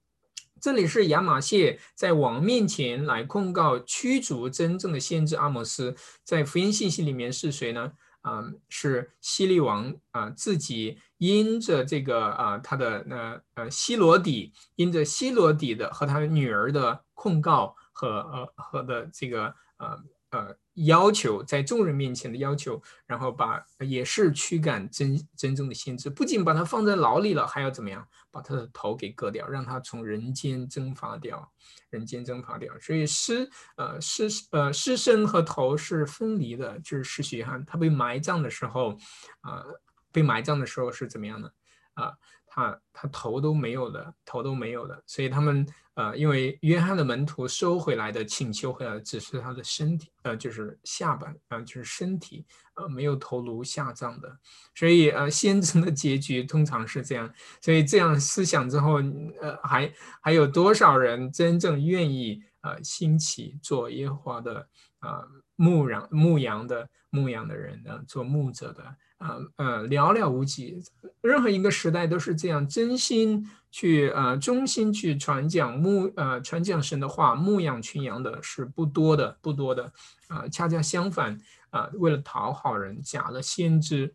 [0.58, 7.92] 这里是亚玛谢在王面前来控告驱逐真正的先知阿摩斯，在福音信息里面是谁呢？
[8.22, 20.56] 啊，是西利王啊，自己因着这个啊，他的那呃西罗底，因着西罗底的和他女儿的控告和呃和的这个呃呃。
[20.86, 28.06] 要求在众人面前的要求，然后把也是驱赶真真正的先知，不仅把他放在牢里了，还要怎么样？
[28.30, 31.52] 把他的头给割掉，让他从人间蒸发掉，
[31.90, 32.72] 人间蒸发掉。
[32.78, 37.58] 所以尸呃尸呃尸身和头是分离的，就是尸血哈。
[37.66, 38.96] 他被埋葬的时候，
[39.40, 39.64] 啊，
[40.12, 41.52] 被埋葬的时候是怎么样的？
[41.94, 42.16] 啊，
[42.58, 45.02] 他他头都没有的，头都没有的。
[45.06, 45.66] 所以他们。
[45.98, 54.38] 呃，因为约翰的门徒收回来的请求回来的只是他的身体，呃，就是下半，呃，就是身体，呃，没有头颅下葬的，
[54.76, 57.28] 所以呃，先知的结局通常是这样。
[57.60, 59.02] 所以这样思想之后，
[59.40, 59.92] 呃，还
[60.22, 64.68] 还有多少人真正愿意呃兴起做耶和华的
[65.00, 65.24] 啊
[65.56, 68.00] 牧羊牧羊的牧羊的人呢？
[68.06, 68.84] 做牧者的？
[69.18, 70.82] 啊呃寥寥无几，
[71.20, 79.92] 任何一个时代都是这样，真心去呃忠心去传讲牧呃传讲神的话，牧养群羊的是不多的，不多的
[80.28, 80.48] 啊。
[80.48, 81.38] 恰恰相反
[81.70, 84.14] 啊，为了讨好人，假的先知，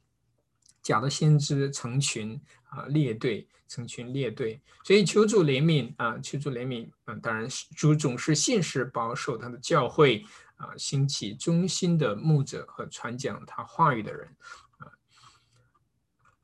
[0.81, 4.61] 假的先知成群啊列队，成群列队。
[4.85, 7.13] 所以求主怜悯啊，求主怜悯啊。
[7.21, 14.27] 当然主总是信实保守他的教会啊，兴起忠心的牧者和传讲他话语的人。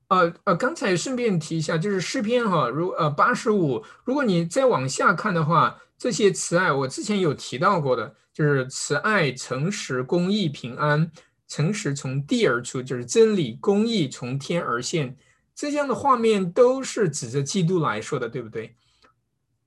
[0.09, 11.11] 呃呃，刚才顺便提一下，就是诗篇哈，如呃八十五，如果你再往下看的话，这些慈爱我之前有提到过的，就是慈爱、诚实、公义、平安，
[11.47, 15.15] 诚实从地而出，就是真理、公义从天而现，
[15.53, 18.75] 这样的画面都是指着基督来说的，对不对？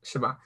[0.02, 0.38] 是吧？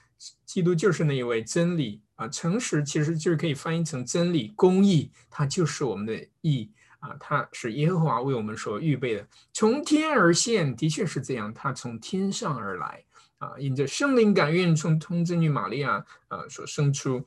[0.45, 6.71] 基督就是那一位真理啊，诚实其实就是可以翻译成真理，公义它就是我们的义。
[6.99, 11.53] 啊，他是耶和华为我们所预备的，从天而现，的确是这样。
[11.53, 13.05] 他从天上而来，
[13.37, 17.25] 啊，因着圣灵感孕，从童贞女玛利亚啊所生出，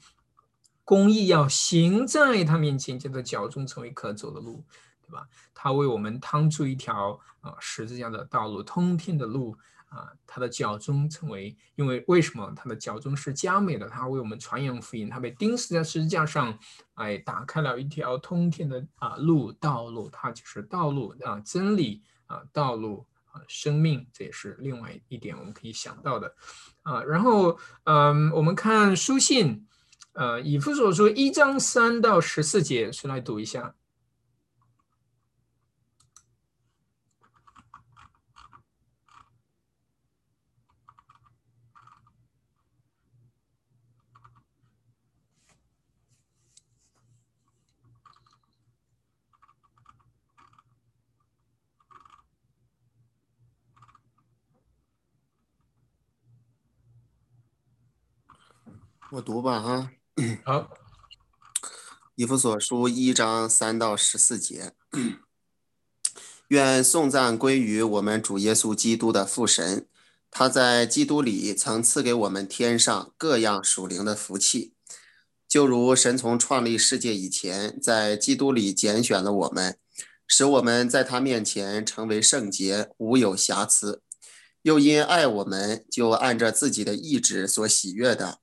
[0.84, 4.64] 公义要行在他面前，叫做脚中成为可走的路，
[5.06, 5.28] 对吧？
[5.54, 9.56] 他为我们趟出一条啊十字架的道路，通天的路。
[9.90, 13.88] 啊，他的脚中成为，因为为什么他的脚中是佳美的？
[13.88, 16.56] 他为我们传扬福音，他被钉死在十字架上，
[16.94, 26.32] 哎，打开了一条通天的啊路道路，它就是道路啊，真理啊，道路啊，生命，这也是另外一点我们可以想到的
[26.82, 27.02] 啊。
[27.02, 29.66] 然后，嗯，我们看书信，
[30.12, 33.74] 呃，以弗所书一章三到十四节，谁来读一下？
[59.12, 59.90] 我读吧， 哈。
[60.44, 60.70] 好。
[62.14, 64.72] 以弗所书一章三到十四节。
[66.48, 69.88] 愿颂赞归于我们主耶稣基督的父神，
[70.30, 74.74] 他在基督里曾赐给我们天上各样属灵的福气，
[75.48, 79.76] 就如神从创立世界以前，在基督里拣选了我们，
[80.28, 84.00] 使我们在他面前成为圣洁，无有瑕疵；
[84.62, 88.38] 又因爱我们，就按着自己的意志所喜悦的。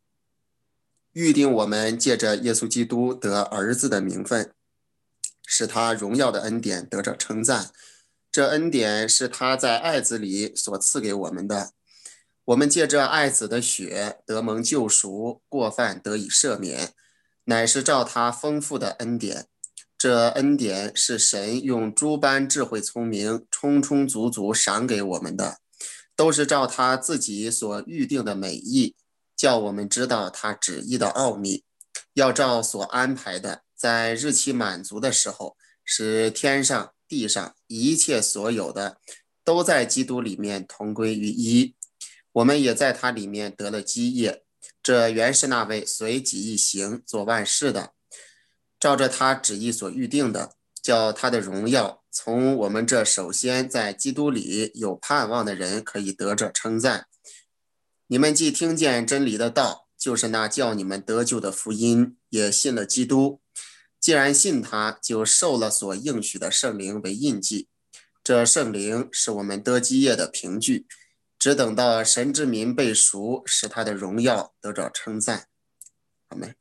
[1.18, 4.52] 预定我们借着耶稣基督得儿子的名分，
[5.48, 7.72] 使他荣耀的恩典得着称赞。
[8.32, 11.72] 这恩典是他在爱子里所赐给我们的。
[12.46, 16.94] 我们借着爱子的血得蒙救赎，过犯得以赦免，
[17.46, 19.48] 乃是照他丰富的恩典。
[19.98, 25.58] 这恩典是神用诸般智慧聪明，充充足足赏给我们的，
[26.16, 28.96] 都是照他自己所预定的美意。
[29.38, 31.64] 叫我们知道他旨意的奥秘，
[32.14, 38.98] 要照所安排的，在日期满足的时候，使天上地上一切所有的，
[39.44, 41.76] 都在基督里面同归于一。
[42.32, 44.44] 我们也在他里面得了基业。
[44.82, 47.94] 这原是那位随己意行做万事的，
[48.80, 57.06] 照着他旨意所预定的，叫他的荣耀从我们这首先在基督里有盼望的人可以得着称赞。
[58.08, 63.42] 你们既听见真理的道，就是那叫你们得救的福音，也信了基督。
[64.00, 67.68] 既然信他，就受了所应许的圣灵为印记。
[68.24, 70.88] 这圣灵是我们得基业的凭据。
[71.38, 75.48] 只等到神之民被赎，使他的荣耀得着称赞。
[76.30, 76.56] 阿门，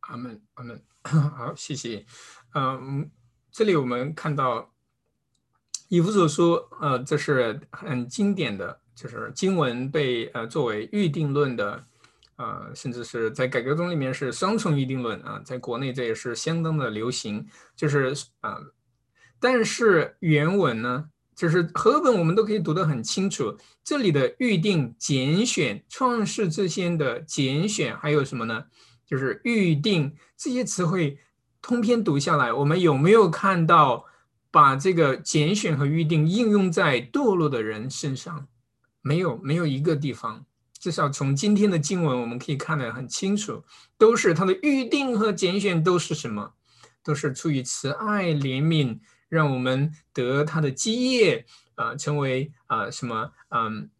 [0.00, 0.82] 阿门，阿门。
[1.02, 2.06] 好，谢谢。
[2.54, 3.10] 嗯，
[3.50, 4.72] 这里我们看到
[5.88, 11.84] 以弗所书，呃，这是很经典的，就是经文被呃作为预定论的，
[12.36, 17.46] 呃，甚至是在改革宗里面是双重预定论啊，在国内这也是相当的流行。
[17.74, 18.58] 就是啊，
[19.40, 21.10] 但是原文呢？
[21.34, 28.66] 就是和本我们都可以读得很清楚，这里的预定、拣选、创世之先的拣选，还有什么呢？
[29.04, 31.18] 就是预定这些词汇
[31.60, 34.04] 通篇读下来，我们有没有看到
[34.52, 38.46] 把这个拣选和预定应用在堕落的人身上？
[39.04, 40.44] 没有，没有一个地方。
[40.80, 43.62] 至少从今天的经文我们可以看得很清楚，
[43.96, 46.54] 都是他的预定和拣选都是什么？
[47.02, 48.98] 都是出于慈爱怜悯。
[49.30, 53.90] 让我们得他的基业啊，成为啊什么嗯，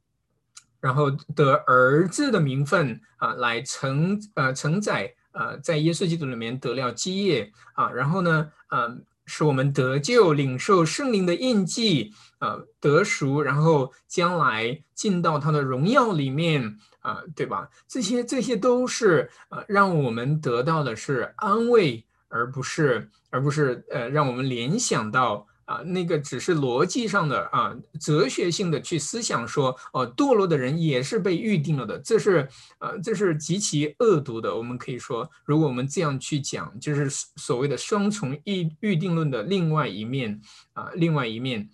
[0.79, 17.69] 然后得儿子的名分啊，来承呃承载呃在耶稣基督里面得了基业啊，然后呢嗯，使我们得救，领受圣灵的印记呃，得赎，然后将来进到他的荣耀里面啊，对吧？
[17.87, 22.05] 这些这些都是呃让我们得到的是安慰。
[22.31, 32.49] 而不是，而不是，呃，让我们联想到啊，那个只是逻辑上的啊，哲学性的去思想说，哦，堕落的人也是被预定了的，这是，
[32.79, 34.55] 呃，这是极其恶毒的。
[34.55, 40.41] 我们可以说，如果我们这样去讲，就是所谓的双重预预定论的另外一面
[40.73, 41.69] 啊，另外一面。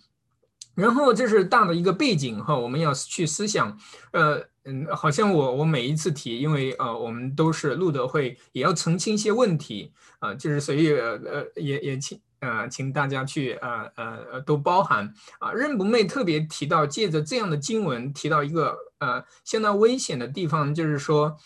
[0.73, 3.77] 然后这是大的一个背景哈，我们要去思想，
[4.11, 4.45] 呃。
[4.63, 15.51] 嗯，好像我我每一次提，因为呃，我们都是路德会，也要澄清一些问题啊，就是所以呃也也请呃请大家去呃呃都包含啊。
[15.53, 21.37] 任不昧特别提到，借着这样的经文提到一个呃相当危险的地方，就是说，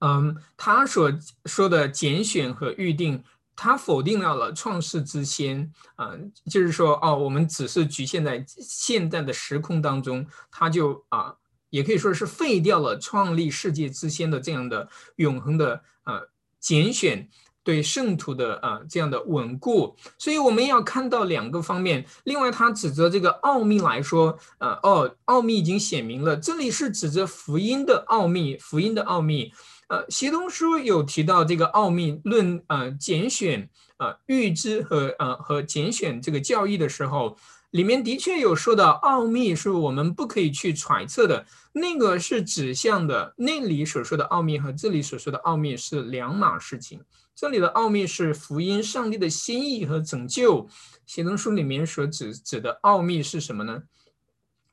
[0.00, 1.10] 嗯，他所
[1.46, 3.24] 说的拣选和预定，
[3.56, 6.12] 他否定掉了创世之先啊，
[6.50, 11.36] 就是说哦，我们只是局限在现在的时空当中，他就啊。
[11.70, 16.28] 也可以说是废掉了创立世界之先的这样的永恒的呃
[16.58, 17.28] 拣选
[17.62, 22.06] 对圣徒的啊这样的稳固，所以我们要看到两个方面。
[22.24, 29.52] 另外，他指责这个奥秘来说，呃哦，奥秘已经显明了，这里是指着福音的奥秘，福音的奥秘。
[29.88, 33.68] 呃，协东书有提到这个奥秘论，呃，拣选，
[33.98, 37.36] 呃，预知和呃和拣选这个教义的时候。
[37.70, 43.32] 里面的确有说到奥秘是我们不可以去揣测的，那个是指向的。
[43.36, 47.00] 那里所说的奥秘和这里所说的奥秘是两码事情。
[47.34, 50.68] 这里的奥秘是福音上帝的心意和拯救。
[51.06, 53.82] 写东书里面所指指的奥秘是什么呢？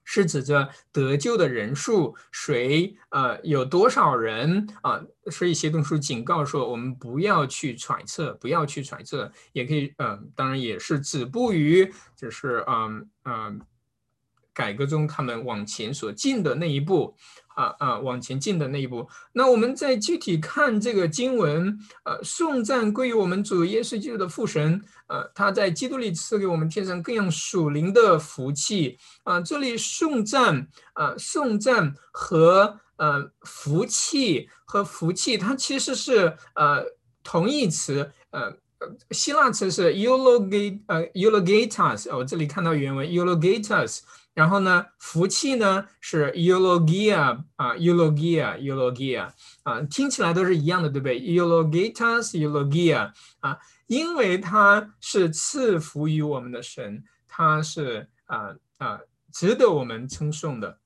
[0.09, 5.03] 是指着得救的人数，谁呃有多少人啊？
[5.29, 13.61] 所以协同书警告说，我们不要去揣测，不要去揣测，也可以呃，当然也是止步于就是嗯嗯，
[14.57, 17.15] 改革中他们往前所进的那一步。
[17.57, 19.09] 啊啊，往前进的那一步。
[19.33, 28.99] 那我们再具体看这个经文，呃，颂赞归于我们主耶稣基督的父神，呃，他在基督里赐给我们天上各样属灵的福气。
[29.23, 36.85] 啊，这里颂赞，呃，颂赞和呃福气和福气，它其实是呃
[37.23, 38.55] 同义词，呃，
[39.09, 42.15] 希腊词是 eulogate，呃，eulogatus。
[42.15, 44.01] 我这里看到原文 eulogatus。
[44.37, 49.31] 然后呢，福气呢是 eulogia 啊，eulogia eulogia
[49.63, 53.57] 啊，听起来都是一样的，对不对？eulogitas，eulogia 啊，
[53.87, 58.99] 因为它是赐福于我们的神，它是啊啊
[59.33, 60.77] 值得我们称颂的，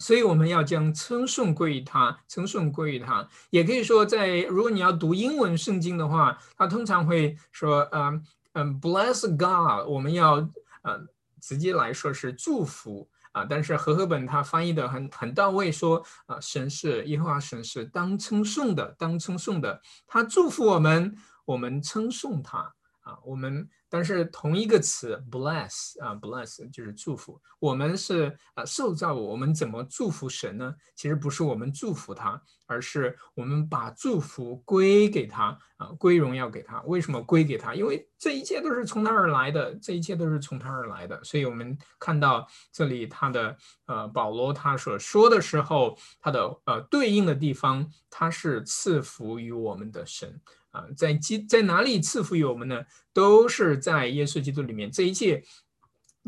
[0.00, 3.28] 所以我们要将称颂归于他，称颂归于他。
[3.50, 8.20] 也可以说，在如果你要读英文圣经的话，它通常会说，嗯
[8.54, 10.38] 嗯，bless God，我们要
[10.82, 11.06] 嗯。
[11.42, 21.14] 直接来说是祝福啊，但是和合本他翻译的很很到位，说啊，神是耶和华神是当称颂的，当称颂的，他祝福我们，
[21.44, 23.68] 我们称颂他啊，我们。
[23.92, 27.38] 但是同一个词 bless 啊，bless 就是祝福。
[27.58, 30.74] 我们是啊受造物，我们怎么祝福神呢？
[30.94, 36.80] 其实不是我们祝福他，而是我们把祝福归给他啊，归荣耀给他。
[36.84, 37.74] 为什么归给他？
[37.74, 41.22] 因为这一切都是从他而来的，这一切都是从他而来的。
[41.22, 50.40] 所以我们看到这里他的呃保罗他所说的时候，他的呃对应的地方，他是赐福于我们的神。
[50.72, 52.82] 啊，在基在哪里赐福于我们呢？
[53.12, 55.42] 都是在耶稣基督里面，这一切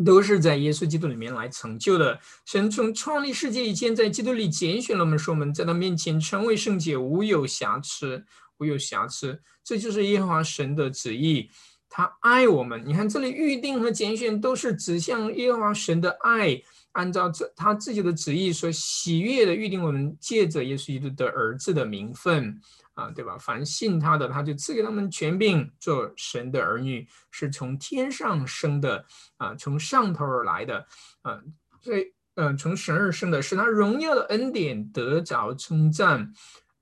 [0.04, 2.20] 都是在耶稣基督里面来成就的。
[2.44, 8.24] 神从创立世界以前，在基督里拣选了我们，说我们在他面前成为圣洁，无有瑕疵，
[8.58, 9.40] 无有瑕疵。
[9.64, 11.48] 这就是耶和华神的旨意，
[11.88, 12.82] 他爱我们。
[12.84, 16.62] 你看这里预定和拣选都是指向耶和华神的爱，
[16.94, 22.60] 按照这他自己的旨意所喜悦的预定我们，借着耶稣基督的儿子的名分。
[22.94, 23.36] 啊，对吧？
[23.36, 29.04] 凡信他的，他就赐给他们权柄，做神的儿女，是从天上生的
[29.36, 30.86] 啊，从上头而来的
[31.22, 31.42] 啊，
[31.82, 36.32] 所以，嗯，从神而生的，是他荣耀的恩典得着称赞，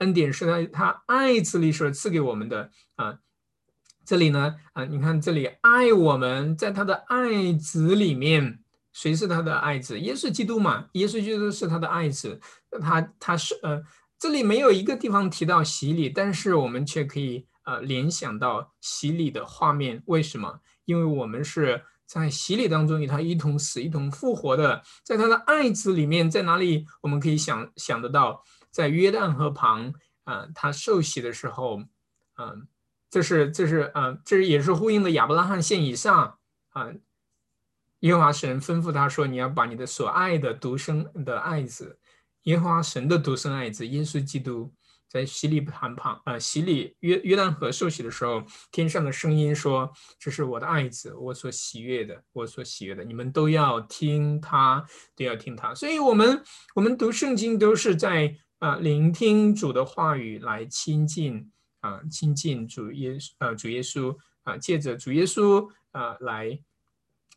[0.01, 3.19] 恩典是他他爱子里所赐给我们的啊。
[4.05, 8.62] 这里呢，啊，你看这里爱我们在他的爱子里面，
[8.93, 9.99] 谁是他的爱子？
[10.01, 12.41] 耶稣基督嘛，耶稣基督是他的爱子，
[12.81, 13.83] 他他是呃。
[14.19, 20.01] 这里没有一个地方提到洗礼，但是我们却可以呃联想到洗礼的画面。
[20.07, 20.61] 为什么？
[20.85, 28.45] 因为我们是在洗礼当中与他一同死、一同复活的，在他的爱子里面，在哪里我们可以想想得到？
[28.71, 31.83] 在约旦河旁啊，他受洗的时候，
[32.39, 32.69] 嗯，
[33.11, 36.39] 这是这是嗯，这也是呼应的亚伯拉罕献以上
[36.69, 36.93] 啊，
[38.03, 41.99] 耶和华神吩咐他说：“你要把你的所爱的独生的爱子。”
[42.45, 44.73] 耶和华神的独生爱子耶稣基督
[45.09, 48.43] 在洗礼盘旁，呃，洗礼约约旦河受洗的时候，
[48.73, 54.85] 天上的声音说：“这是我的爱子，我所喜悦的，我所喜悦的，你们都要听他，
[55.15, 56.43] 都要听他。”所以，我们
[56.75, 66.59] 我们读圣经都是在啊聆听主的话语来亲近啊亲近主耶呃主耶稣啊，借着主耶稣啊来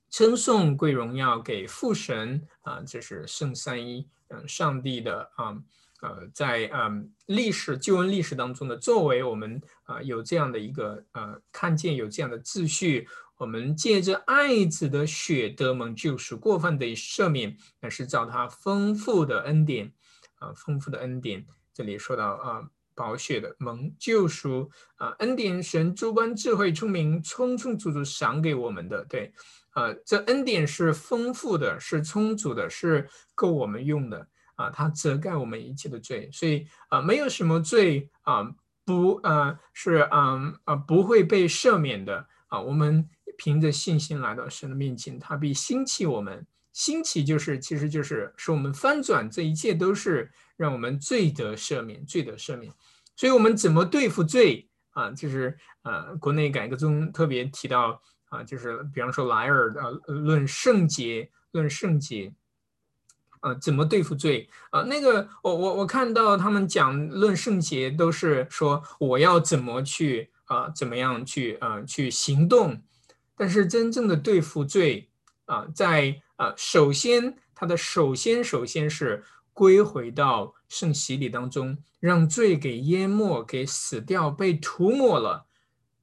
[0.10, 4.08] 称颂贵荣耀给父神啊，这是圣三一。
[4.30, 5.56] 嗯，上帝的啊，
[6.02, 19.94] 呃，在嗯历史旧恩历史当中的作为，我们啊有这样的一个呃看见有这样的秩序，我们借着爱子的血得蒙救赎，过犯的赦免，那是照他丰富的恩典
[20.40, 21.46] 啊，丰富的恩典。
[21.72, 29.32] 这里说到啊，宝血的蒙救赎啊，恩典神诸般智慧聪明，充充足足赏给我们的，对。
[29.76, 34.70] 呃，这恩典是丰富的，是充足的，是够我们用的啊！
[34.70, 38.50] 它遮盖我们一切的罪，所以啊，没有什么罪啊
[38.86, 42.62] 不啊是啊啊不会被赦免的啊！
[42.62, 43.06] 我们
[43.38, 52.72] 凭着信心来到神的面前，他必兴起我们，兴起就是其实就是使我们翻转，这一切都是让我们罪得赦免，罪得赦免。
[53.18, 55.12] 所以，我们怎么对付罪啊？
[55.12, 58.02] 就是呃，国内改革中特别提到。
[58.36, 62.34] 啊，就是比方说莱尔的论圣洁，论圣洁，
[63.40, 64.50] 呃，怎么对付罪？
[64.72, 72.82] 啊，那个我我我看到他们讲论圣洁，都是说我要怎么去啊，怎么样去啊去行动。
[73.38, 75.10] 但是真正的对付罪
[75.46, 79.24] 啊，在啊，首先他的首先首先是
[79.54, 85.46] 归回到圣洗礼当中，让罪给淹没，给死掉，被涂抹了。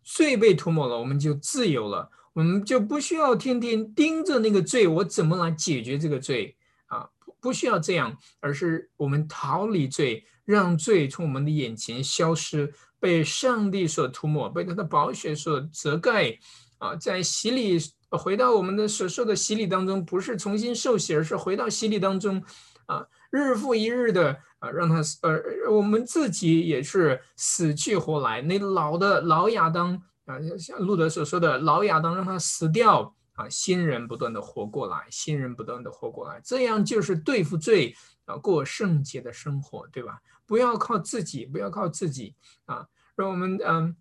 [0.04, 6.56] 罪被涂抹了，我们就自由了，我们就不需要天天盯着那个罪，我怎么来解决这个罪
[6.86, 7.08] 啊？
[7.40, 16.38] 不需要这样，而是我们逃离罪，让罪从我们的眼前消失，被上帝所涂抹，被他的宝血所遮盖
[16.78, 16.96] 啊！
[16.96, 17.78] 在洗礼
[18.10, 22.42] 回到我们的所受的洗礼当中，不是重新受洗，而是回到洗礼当中
[22.86, 24.38] 啊，日复一日的。
[24.62, 28.40] 啊，让他呃，我们自己也是死去活来。
[28.42, 40.20] 那老的老亚当啊，像路德所说的老亚当，让他死掉啊，新人不断的活过来，新人不断的活过来，这样就是对付罪啊，过圣洁的生活，对吧？
[40.46, 42.34] 不要靠自己，不要靠自己
[42.66, 43.96] 啊，让我们嗯，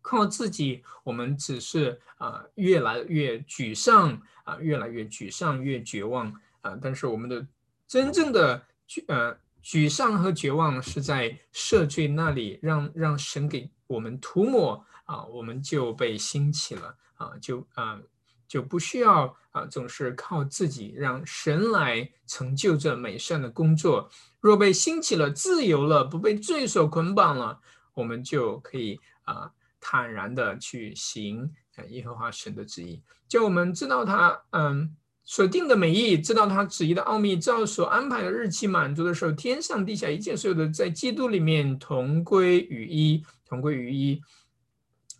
[0.00, 6.32] 靠自己，我们只是啊，越来越沮丧啊，越来越沮丧，越绝望
[6.62, 6.78] 啊。
[6.80, 7.46] 但是我们的
[7.86, 8.62] 真正的
[9.08, 9.36] 呃。
[9.66, 18.00] 沮丧和绝望是在赦罪那里，让让神给我们涂抹啊，我们就被兴起了啊，就啊
[18.46, 24.10] 就不需要啊总是靠自己，让神来成就这美善的工作。
[24.40, 27.60] 若被兴起了，自由了，不被罪所捆绑了，
[27.94, 29.50] 我们就可以啊
[29.80, 31.50] 坦然的去行
[31.88, 33.02] 耶和华神的旨意。
[33.28, 34.96] 就我们知道他嗯。
[35.26, 44.20] 所定的美意，知道他旨意的奥秘，照所安排的日期满足的时候，天上地下一切所有的，在基督里面同归于一，同归于一。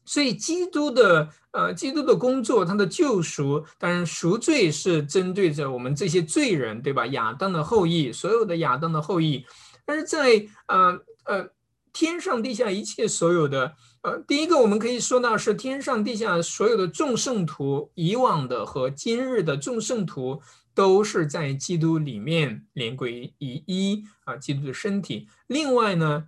[0.04, 7.06] 所以，基督的呃，基督的工作，他的救赎，当然赎罪是针对着我们这些罪人，对吧？
[7.08, 9.44] 亚当的后裔，所有的亚当的后裔。
[9.84, 11.48] 但是在呃呃，
[11.92, 13.74] 天上地下一切所有的。
[14.02, 20.42] 呃，第一个我们可以说到是天上地下所有的众圣徒，以往的和今日的众圣徒
[20.74, 25.26] 都是在基督里面连归于一啊，基督的身体。
[25.46, 26.24] 另外呢，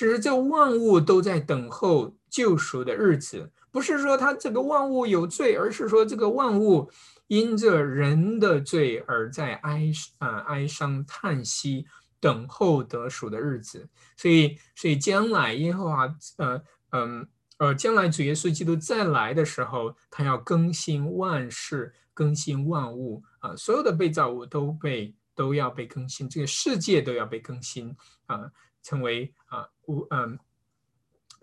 [0.00, 6.90] 其实这万物都在等候救赎的日子，不是说他这个万物有罪，而是说这个万物
[7.26, 11.84] 因着人的罪而在哀啊哀伤叹息，
[12.18, 13.86] 等候得赎的日子。
[14.16, 16.62] 所以，所以将来耶和华呃。
[16.92, 17.28] 嗯，
[17.58, 27.94] 呃，将来主耶稣基督再来的时候，他要更新万事，更新万物啊，所有的被造物都被都要被更新，这个世界都要被更新
[28.26, 28.50] 啊，
[28.82, 30.38] 成为啊无嗯。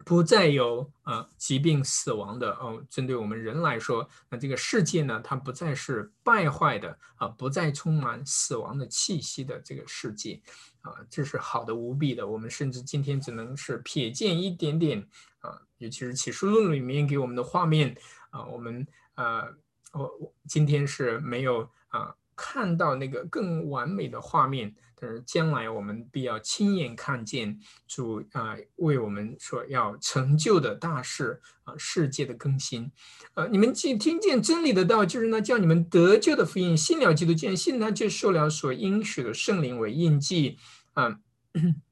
[0.06, 10.40] 不再有啊疾病死亡的哦，针对我们人来说，那这个世界呢，它不再是败坏的啊，不再充满死亡的气息的这个世界
[10.80, 12.26] 啊，这是好的无比的。
[12.26, 15.06] 我们甚至今天只能是瞥见一点点
[15.40, 17.94] 啊，尤其是启示录里面给我们的画面
[18.30, 19.54] 啊，我们呃，
[19.92, 24.74] 我今天是没有啊看到那个更完美的画面。
[25.00, 32.92] 但是将来我们必要亲眼看见主啊为我们所要成就的大事啊世界的更新，
[33.36, 40.58] 呃你们既听见真理的道，就是呢叫你们得救的福音，信了基督，见信他就受了所应许的圣灵为印记
[40.94, 41.20] 啊。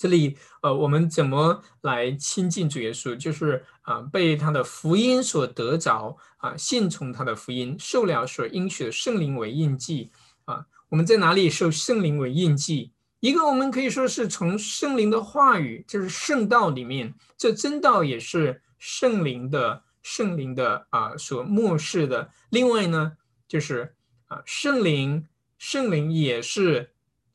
[0.00, 3.14] 这里呃我们怎么来亲近主耶稣？
[3.14, 10.10] 就是啊被他的福音所得着啊信从他的福音，受了所应许的圣灵为印记
[10.46, 10.64] 啊。
[10.88, 12.92] 我们在哪里受圣灵为印记？
[13.20, 22.30] 一个我们可以说是从圣灵的话语，就是圣道里面，这真道也是圣灵的圣灵的啊所漠视的。
[22.48, 23.12] 另外呢，
[23.46, 23.94] 就是
[24.28, 25.28] 啊圣灵，
[25.58, 26.89] 圣灵也是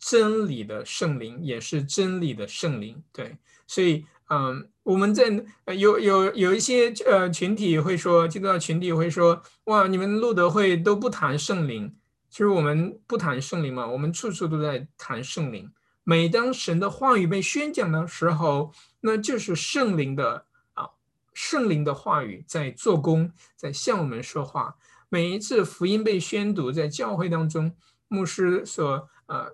[0.08, 3.02] 真理的圣灵，也是真理的圣灵。
[3.12, 3.36] 对，
[3.66, 5.44] 所以嗯，我们在
[5.76, 11.92] 有有有一些呃群体会说，基督教群体会说，哇，你们路德会都不谈圣灵。
[12.30, 15.72] 其实我们不谈圣灵嘛，我们处处都在谈圣灵。
[16.04, 20.46] 每当神的话语被宣讲的时候，那就是圣灵的
[20.76, 20.88] 啊，
[21.34, 24.76] 圣灵的话语在做工，在向我们说话。
[25.10, 27.76] 每一次福音被宣读在教会当中，
[28.08, 29.52] 牧师所呃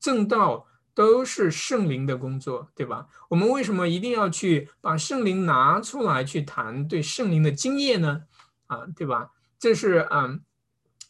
[0.00, 3.06] 正道都是圣灵的工作，对吧？
[3.28, 8.22] 我们为什么一定要去把圣灵拿出来去谈对圣灵的经验呢？
[8.66, 9.32] 啊，对吧？
[9.58, 10.40] 这是嗯。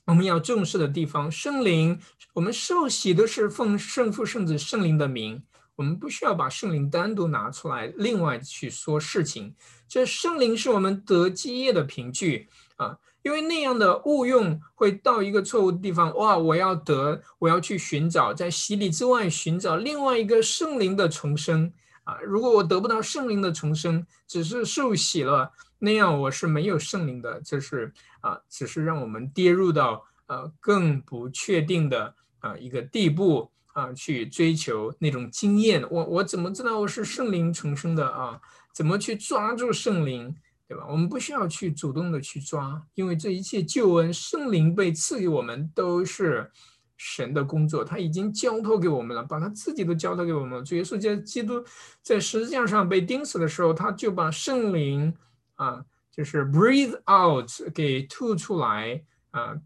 [0.06, 2.00] 我们要重视的地方，圣灵，
[2.32, 5.42] 我们受洗都是奉圣父、圣子、圣灵的名，
[5.76, 9.54] 我们不需要把圣灵单独拿出来，另外去说事情。
[9.86, 12.96] 这圣灵是我们得基业的凭据啊，
[13.28, 16.14] 因为那样的误用会到一个错误的地方。
[16.16, 21.70] 哇，我要得，我要去寻找，在洗礼之外寻找另外一个圣灵的重生
[22.04, 22.18] 啊。
[22.22, 25.52] 如果我得不到圣灵的重生，只是受洗了。
[25.78, 35.84] 那样我是没有圣灵的，就是啊，只是让我们跌入到呃更不确定的啊一个地步啊，去追求那种经验。
[35.90, 38.40] 我我怎么知道我是圣灵重生的啊？
[38.72, 40.34] 怎么去抓住圣灵，
[40.68, 40.86] 对吧？
[40.88, 46.50] 我们不需要去主动的去抓，因为这一切救恩，圣灵被赐给我们都是
[46.96, 50.62] 神的工作，他已经交托给我们了，把他自己都交托给我们了。
[50.62, 51.64] 主耶稣在基督
[52.02, 55.12] 在十字架上被钉死的时候，他就把圣灵。
[55.58, 59.02] 啊，就是 breathe out 给吐出来
[59.32, 59.60] 啊，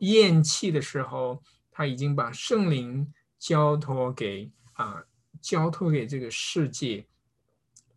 [0.00, 3.06] 咽气的时候，他已经把圣灵
[3.38, 5.04] 交托给啊，
[5.42, 7.06] 交托给这个世界，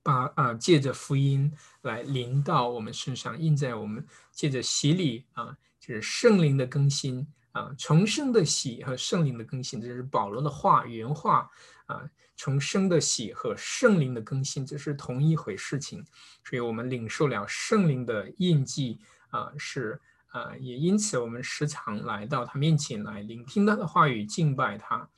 [0.07, 1.51] 把啊借着福音
[1.81, 11.51] 来临到我们身上，印在我们借着洗礼啊，就是圣灵的更新啊，重生的喜和圣灵的更新，这是保罗的话原话
[11.87, 12.09] 啊。
[12.37, 16.05] 重生的喜和圣灵的更新，这是同一回事情，
[16.45, 18.99] 所以我们领受了圣灵的印记
[19.31, 25.09] 啊，是啊，也因此我们时常来到他面前来聆听他的话语，敬拜他，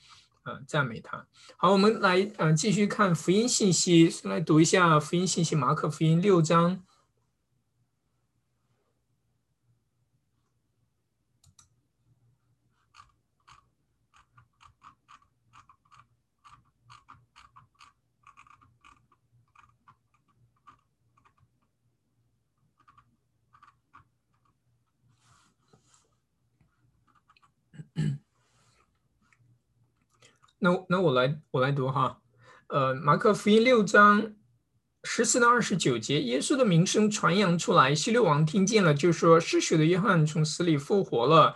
[0.44, 1.26] 嗯，赞美他。
[1.58, 6.84] 好，我们来嗯继续看福音信息，来读一下福音信息，马可福音六章。
[30.60, 32.20] 那那我来我来读哈，
[32.68, 34.34] 呃，马可福音六章
[35.03, 41.55] 十四到二十九节，耶稣的名声传扬出来，希律王听见了，就说失血的约翰从死里复活了，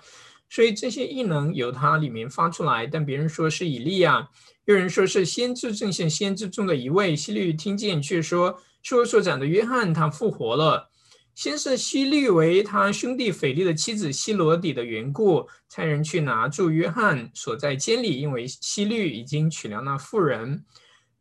[0.49, 4.29] 所以这些异能由他里面发出来，但别人说是以利亚，
[4.63, 10.89] 有人说是先知正像先知中的一位，希律听见却说，说所长的约翰他复活了。
[11.35, 20.63] 先是希律为他兄弟腓力的妻子希罗底的缘故，差人去拿住约翰，锁在监里，因为希律已经娶了那妇人。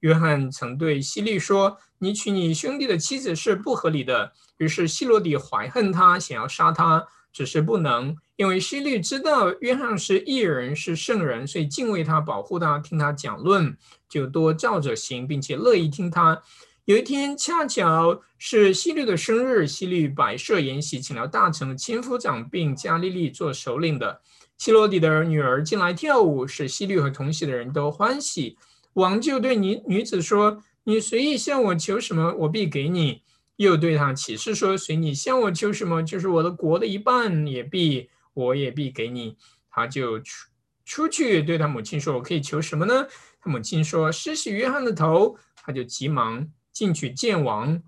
[0.01, 13.77] 约翰曾对希律说：“你娶你兄弟的妻子是不合理的。”于是希罗底怀恨他，想要杀他，只是不能，因为希律知道约翰是异人，是圣人，所以敬畏他，保护他，听他讲论，
[14.09, 16.43] 就多照着行，并且乐意听他。
[16.85, 24.21] 有一天，恰巧是希律的生日，希律摆设筵席，请了大臣的千夫长，并加利利做首领的
[24.59, 28.59] 希罗底的女儿进来跳舞，使希律和同席的人都欢喜。
[28.95, 33.23] 王就对女女子说：“你随意向我求什么，我必给你。”
[33.57, 39.37] 又对他起誓说：“随你向我求什么，就是我的国的一半，也必我也必给你。”
[39.71, 40.49] 他就出
[40.85, 43.07] 出去对他母亲说：“我可以求什么呢？”
[43.41, 46.49] 他母亲说：“施洗约翰的头。”他就急忙。
[46.73, 47.83] 进去见王，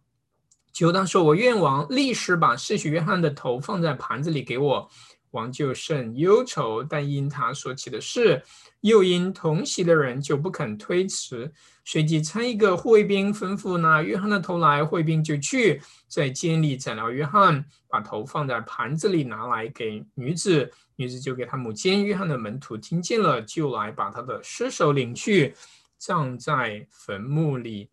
[0.72, 4.90] 求他说：“我愿王立时把施洗约翰的头放在盘子里给我。”
[5.32, 8.40] 王就甚忧愁，但因他所起的事，
[8.82, 11.52] 又因同席的人，就不肯推辞。
[11.84, 20.70] 随即差一个护卫兵吩咐拿约翰的头来，卫兵就去在监里斩了约翰，把头放在盘子里拿来给女子。
[20.94, 25.52] 女子就给他母亲约翰的门徒听见了，就来把他的尸首领去，
[25.98, 27.90] 葬在坟墓里。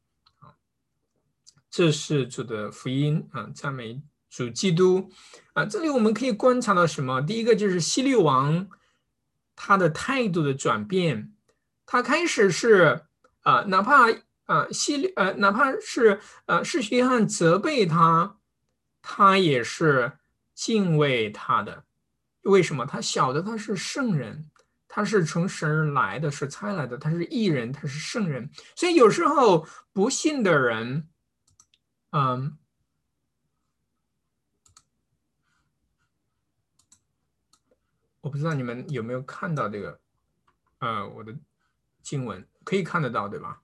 [1.72, 5.10] 这是主的福音啊，赞美主基督
[5.54, 5.64] 啊！
[5.64, 7.22] 这里我们可以观察到什么？
[7.22, 8.68] 第一个就是希律王
[9.56, 11.34] 他的态度的转变，
[11.86, 13.04] 他开始是
[13.44, 14.12] 啊，哪怕
[14.48, 18.36] 啊希律呃，哪怕是呃是约翰责备他，
[19.02, 20.12] 他也是
[20.54, 21.86] 敬畏他的。
[22.42, 22.86] 为什么？
[22.86, 24.52] 他晓得他是圣人，
[24.90, 28.50] 他是从神而来的，是差来的，他是异人，他是圣人。
[28.76, 31.08] 所以有时候不信的人。
[32.12, 32.58] 嗯，
[38.20, 40.00] 我不知道你们有没有看到这个，
[40.80, 41.34] 呃，我的
[42.02, 43.62] 经文可以看得到，对吧？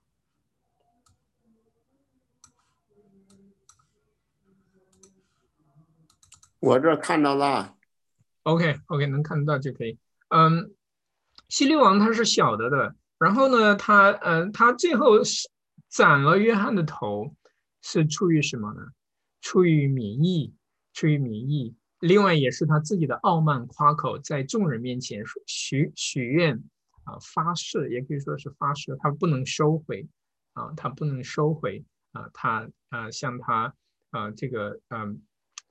[6.60, 7.76] 我这看到了。
[8.44, 9.98] OK，OK，能看得到就可以。
[10.28, 10.74] 嗯，
[11.48, 15.50] 希律王他是晓得的，然后呢，他，嗯，他最后是
[15.88, 17.36] 斩了约翰的头。
[17.82, 18.80] 是出于什么呢？
[19.40, 20.54] 出于民意，
[20.92, 21.74] 出于民意。
[22.00, 26.62] 另外，也是他自己的傲慢夸口，在众人面前许许愿
[27.04, 30.06] 啊，发誓，也可以说是发誓，他不能收回
[30.52, 33.74] 啊，他不能收回啊，他啊，向他
[34.10, 35.22] 啊，这个嗯，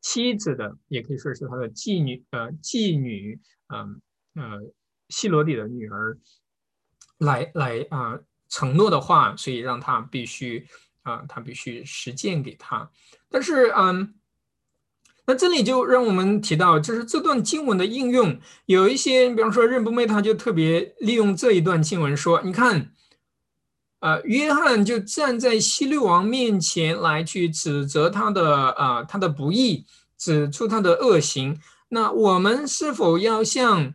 [0.01, 4.01] 妻子的，也可以说是他的妓女呃，妓女嗯
[4.35, 4.73] 呃，
[5.09, 6.17] 西罗底的女儿
[7.17, 10.67] 来来啊承诺的话，所以让他必须。
[11.07, 12.91] 啊，他必须实践给他，
[13.29, 14.13] 但是，嗯，
[15.25, 22.91] 那这里就让我们提到，就是这段经文的应用，有一些，比方说任不妹，他就特别利用这一段经文说，你看，
[23.99, 29.85] 呃，约翰就站在希律王面前来去指责他的啊，他的不义，
[30.17, 33.93] 指出他的恶行，那我们是否要向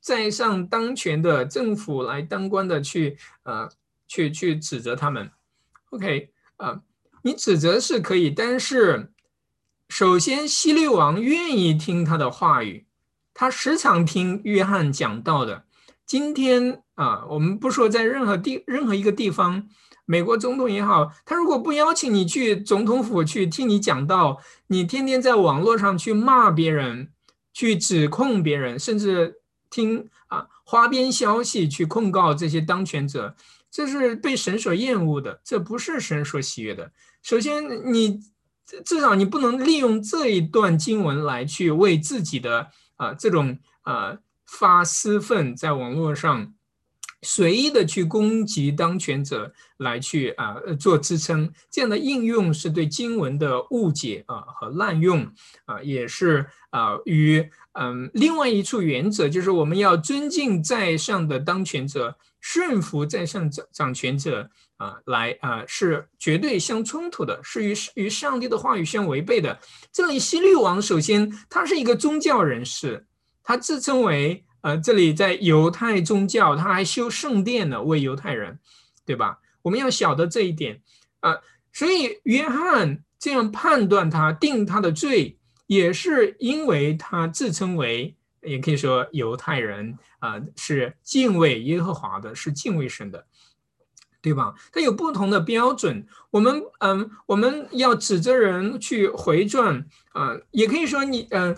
[0.00, 3.68] 在上当权的政府来当官的去，呃，
[4.08, 5.30] 去去指责他们
[5.90, 6.30] ？OK。
[6.56, 6.80] 啊，
[7.22, 9.12] 你指责是可以，但是
[9.88, 12.86] 首先希律王愿意听他的话语，
[13.32, 15.64] 他时常听约翰讲道的。
[16.06, 19.68] 今天啊，我们不说在任何地任何一个地方，
[20.04, 27.10] 美国总统也好，他如果不邀请你去总统府去听你讲道，你天天在网络上去骂别人，
[27.52, 29.36] 去指控别人，甚至
[29.70, 33.34] 听啊花边消息去控告这些当权者。
[33.74, 36.92] 这是被神所厌恶的，这不是神所喜悦的。
[37.24, 38.20] 首先，你
[38.84, 44.16] 至少你不能利用这一段经文来去为自己的啊这种啊
[44.46, 46.54] 发私愤，在网络上
[47.22, 51.52] 随意的去攻击当权者，来去啊做支撑。
[51.68, 55.26] 这样的应用是对经文的误解啊和滥用
[55.64, 62.16] 啊，也是啊与嗯另外一处原则，就是我们要尊敬在上的当权者。
[62.44, 69.58] 顺服在上掌掌权者啊，来啊，是绝对相冲突的，是与与上帝的话语相违背的。
[69.90, 73.06] 这里希律王首先他是一个宗教人士，
[73.42, 78.58] 他自称为呃，这里在犹太宗教，他还修圣殿呢，为犹太人，
[79.06, 79.38] 对吧？
[79.62, 80.82] 我们要晓得这一点
[81.20, 81.38] 啊。
[81.72, 88.14] 所以约翰这样判断他、定他的罪，也是因为他自称为，
[88.44, 93.26] 也可以说犹太人啊，是敬畏耶和华的，是敬畏神的。
[94.20, 94.54] 对吧？
[94.72, 96.06] 它有不同的标准。
[96.30, 101.54] 我们嗯，我们要指责人去回转啊，也可以说你嗯，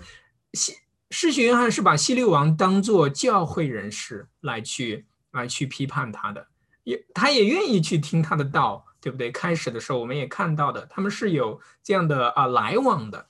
[0.52, 0.74] 西
[1.12, 6.48] 世学约翰是把希律王当做教会人士来去来去批判他的，
[6.82, 9.30] 也他也愿意去听他的道，对不对？
[9.30, 13.28] 开始的时候我们也看到的，他们是有这样的啊来往的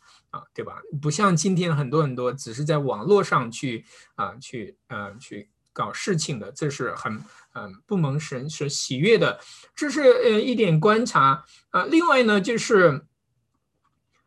[0.54, 0.80] 对吧？
[1.00, 3.84] 不像今天很多很多只是在网络上去
[4.14, 7.20] 啊去呃去搞事情的，这是很。
[7.58, 9.40] 嗯，不蒙神是喜悦的，
[9.74, 11.84] 这是呃一点观察啊。
[11.84, 13.06] 另外呢，就是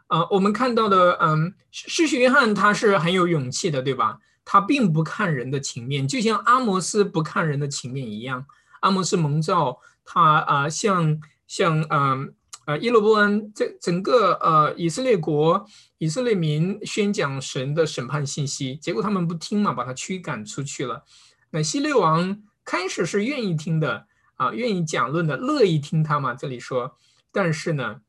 [0.08, 4.18] 啊，我们看到的，嗯，施洗约翰他是很有勇气的，对吧？
[4.44, 8.48] 他并不看人的情面，就像阿摩斯不看人的情面一样。
[8.80, 12.34] 阿摩斯蒙召他啊，像像嗯
[12.70, 15.66] 呃耶罗波安这整个呃以色列国
[15.98, 21.04] 以色列民宣讲神的审判信息，结果他们不听嘛，把他驱赶出去了。
[21.50, 22.44] 那希律王。
[22.66, 24.06] 开始是愿意听的
[24.36, 26.36] 啊，愿意讲论的，乐意听他嘛。
[26.36, 26.96] 这里说，
[27.32, 28.02] 但是呢，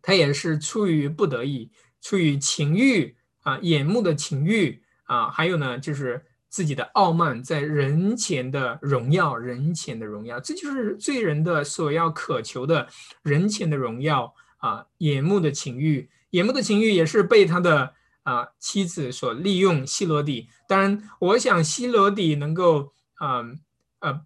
[0.00, 12.88] 他也是出于不得已，出于情欲啊，眼目的情欲啊，还有呢，就是自己的傲慢，在人前的荣耀，人前的荣耀，这就是罪人的所要渴求的
[13.22, 17.92] 人前的荣耀啊，眼目的情欲，眼目的情欲也是被他的
[18.22, 19.86] 啊妻子所利用。
[19.86, 22.94] 希罗底，当然，我想希罗底能够。
[23.18, 23.58] 嗯，
[24.00, 24.18] 呃，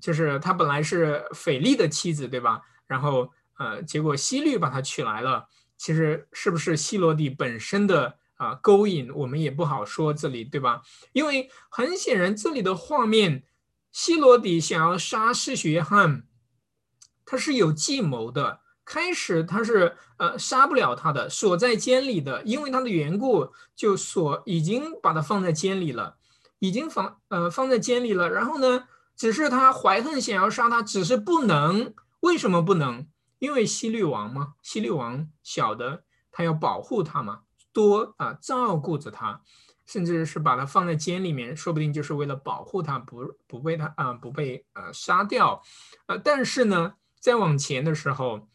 [0.00, 2.62] 就是他本来是斐利的妻子，对吧？
[2.86, 3.28] 然后，
[3.58, 5.48] 呃，结果西律把他娶来了。
[5.76, 10.82] 其实是不是希罗底本身的啊勾引，我们也不好说，这里对吧？
[11.12, 13.44] 因为很显然，这里的画面，
[13.92, 16.24] 希罗底想要杀世学约翰，
[17.24, 18.60] 他是有计谋的。
[18.84, 26.16] 开始他是呃杀不了他的，锁在监里的，因为他的缘故，就锁已经把他放在监里了。
[26.58, 28.84] 已经放呃放在监里了，然后呢，
[29.16, 31.94] 只是他怀恨想要杀他，只是不能。
[32.20, 33.06] 为什么不能？
[33.38, 37.40] 因为西律王嘛，西律王晓得他要保护他嘛，
[37.72, 39.42] 多啊照顾着他，
[39.86, 45.62] 甚至是把他放在监里面，说不定就是为了保护他，不不被他啊不被呃杀掉，
[46.06, 48.48] 呃，但是呢，再往前的时候，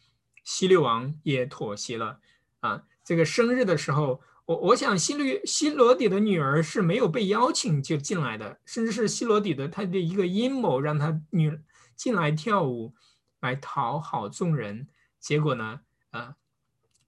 [0.44, 2.20] 西律王也妥协了
[2.60, 4.22] 啊，这个生日的时候。
[4.48, 11.60] 我我想希律希罗底的女儿是没有被邀请就进来的，甚至是希罗底的他的一个阴谋，让他女
[11.94, 12.94] 进来跳舞
[13.40, 14.88] 来讨好众人。
[15.20, 15.80] 结果呢，
[16.12, 16.36] 啊，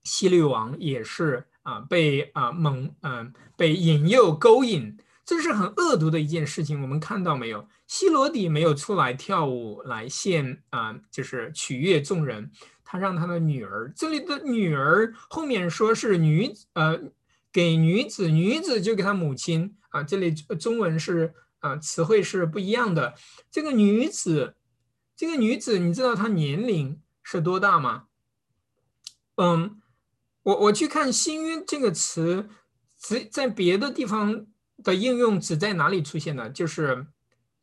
[0.05, 6.83] 希律王也是啊被啊蒙嗯被引诱勾引，这是很恶毒的一件事情。
[6.83, 7.69] 我们看到没有？
[7.87, 12.51] 希罗底没有出来跳舞来献啊，就是取悦众人，
[12.83, 17.13] 他让他的女儿，这里的女儿后面说是女呃。
[17.53, 20.05] 给女子，女子就给她母亲啊。
[20.05, 23.15] 这里中文是啊，词汇是不一样的。
[23.51, 24.55] 这个女子，
[25.17, 28.05] 这个女子，你知道她年龄是多大吗？
[29.35, 29.80] 嗯，
[30.43, 32.49] 我我去看“新约”这个词，
[32.99, 34.47] 只在别的地方
[34.83, 36.49] 的应用只在哪里出现呢？
[36.51, 37.07] 就是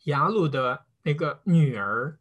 [0.04, 2.20] 雅鲁的那个女儿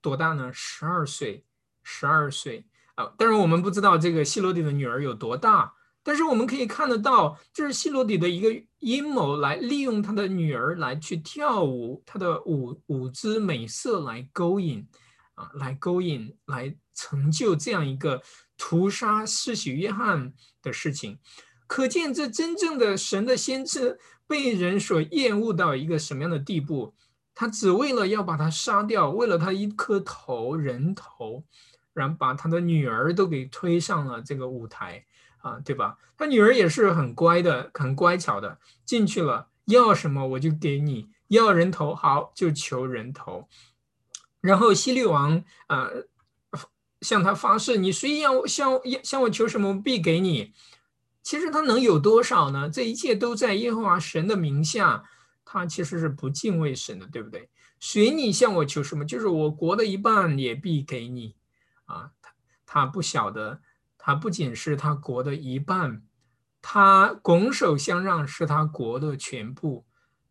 [0.00, 0.50] 多大呢？
[0.52, 1.44] 十二岁，
[1.82, 3.12] 十二岁啊。
[3.16, 5.74] 当然我们不知道这个希罗底的女儿有多大。
[6.06, 14.86] 但是我们可以看得到，这是希罗底的一个阴谋，来利用他的女儿来去跳舞，他的舞舞姿美色来勾引，
[15.32, 18.20] 啊，来勾引，来成就这样一个
[18.56, 20.32] 屠杀世袭约翰
[20.62, 21.18] 的事情。
[21.66, 26.94] 可见这真正的神的先知被人所厌恶到一个什么样的地步？
[27.34, 31.44] 他只为了要把他杀掉，为了他一颗头人头，
[31.92, 35.04] 然后把他的女儿都给推上了这个舞台。
[35.38, 35.98] 啊，对吧？
[36.16, 43.46] 他女儿也是很乖的，很乖巧的，进去了，要什么我就给你，要人头好就求人头。
[44.40, 45.90] 然后西律王啊
[47.04, 50.54] 向他发誓，你随意要向向我求什么，必给你。
[51.22, 52.68] 其实他能有多少呢？
[52.68, 55.04] 这一切都在耶和华神的名下，
[55.44, 57.48] 他其实是不敬畏神的，对不对？
[57.78, 61.36] 随你向我求什么，就是我国的一半也必给你。
[61.84, 62.32] 啊，他
[62.66, 63.60] 他不晓得。
[64.06, 66.02] 他不仅是他国的一半，
[66.60, 69.86] 他拱手相让是他国的全部，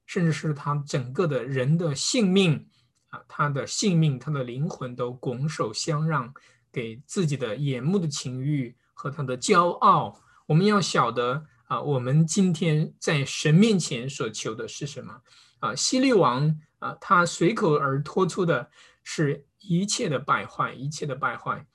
[0.06, 2.68] 甚至是他整个的人的性命
[3.10, 6.32] 啊，他的性命、他的灵魂都拱手相让
[6.74, 10.20] 给自己的眼目的情欲和他的骄傲。
[10.48, 15.22] 我们要晓得啊，我们今天在神面前所求的是什么？
[15.60, 18.70] 啊，希律王啊，他随口而托出的
[19.04, 21.66] 是一切的败坏，一切的败坏。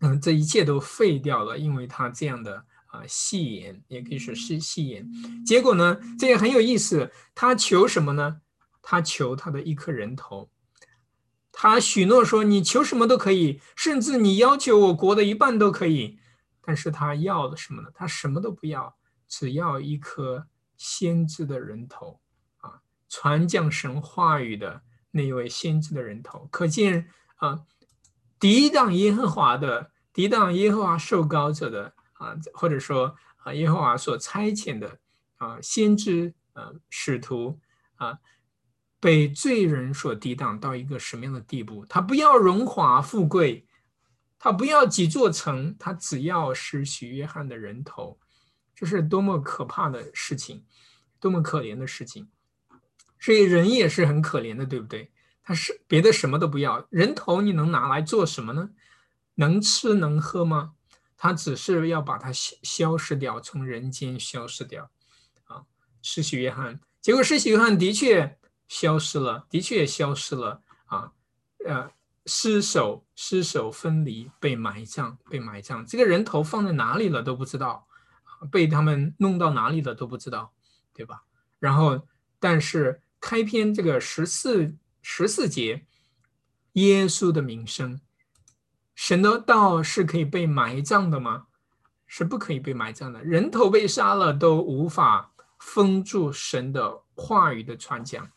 [0.00, 5.08] 嗯，这一切都废掉了，因为他这样的啊戏言，也可以说是戏言。
[5.44, 7.12] 结果呢，这也很有意思。
[7.34, 8.40] 他求什么呢？
[8.82, 10.50] 他求他的一颗人头。
[11.60, 16.20] 他许诺说：“你求什么都可以，甚至你要求我国的一半都可以。”
[16.62, 17.88] 但是他要的什么呢？
[17.92, 18.96] 他什么都不要，
[19.26, 20.46] 只要一颗
[20.76, 22.20] 先知的人头
[22.58, 22.78] 啊，
[23.08, 26.46] 传降神话语的那位先知的人头。
[26.52, 27.64] 可见啊。
[28.40, 35.00] 抵挡耶和华的，抵挡耶和华受膏者的啊，或者说啊，耶和华所差遣的
[35.38, 37.58] 啊，先知啊，使徒
[37.96, 38.20] 啊，
[39.00, 41.86] 被罪人所抵挡到一个什么样的地步？
[41.86, 43.66] 他不要荣华富贵，
[44.38, 48.18] 他不要几座城，他只要是许约翰的人头，
[48.74, 50.64] 这是多么可怕的事情，
[51.20, 52.28] 多么可怜的事情。
[53.20, 55.10] 所以人也是很可怜的，对不对？
[55.42, 58.70] 他是别的什么都不要，人头你能拿来做什么呢？
[59.36, 60.72] 能吃能喝吗？
[61.16, 64.90] 他只是要把它消消失掉，从人间消失掉。
[65.44, 65.62] 啊，
[66.02, 68.38] 施洗约翰，结果施洗约翰的确
[68.68, 70.62] 消失了，的确消失了。
[70.86, 71.12] 啊，
[71.66, 71.90] 呃，
[72.26, 75.84] 尸首尸首分离，被埋葬，被埋葬。
[75.84, 77.88] 这个人头放在哪里了都不知道，
[78.52, 80.52] 被他们弄到哪里了都不知道，
[80.94, 81.24] 对吧？
[81.58, 82.06] 然后，
[82.38, 84.76] 但是开篇这个十四。
[85.00, 85.86] 十四节，
[86.72, 87.98] 耶稣的名声，
[88.94, 91.46] 神的道是可以被埋葬的吗？
[92.06, 93.24] 是不可以被埋葬的。
[93.24, 98.30] 人头被杀了，都无法封住神的话语的传讲。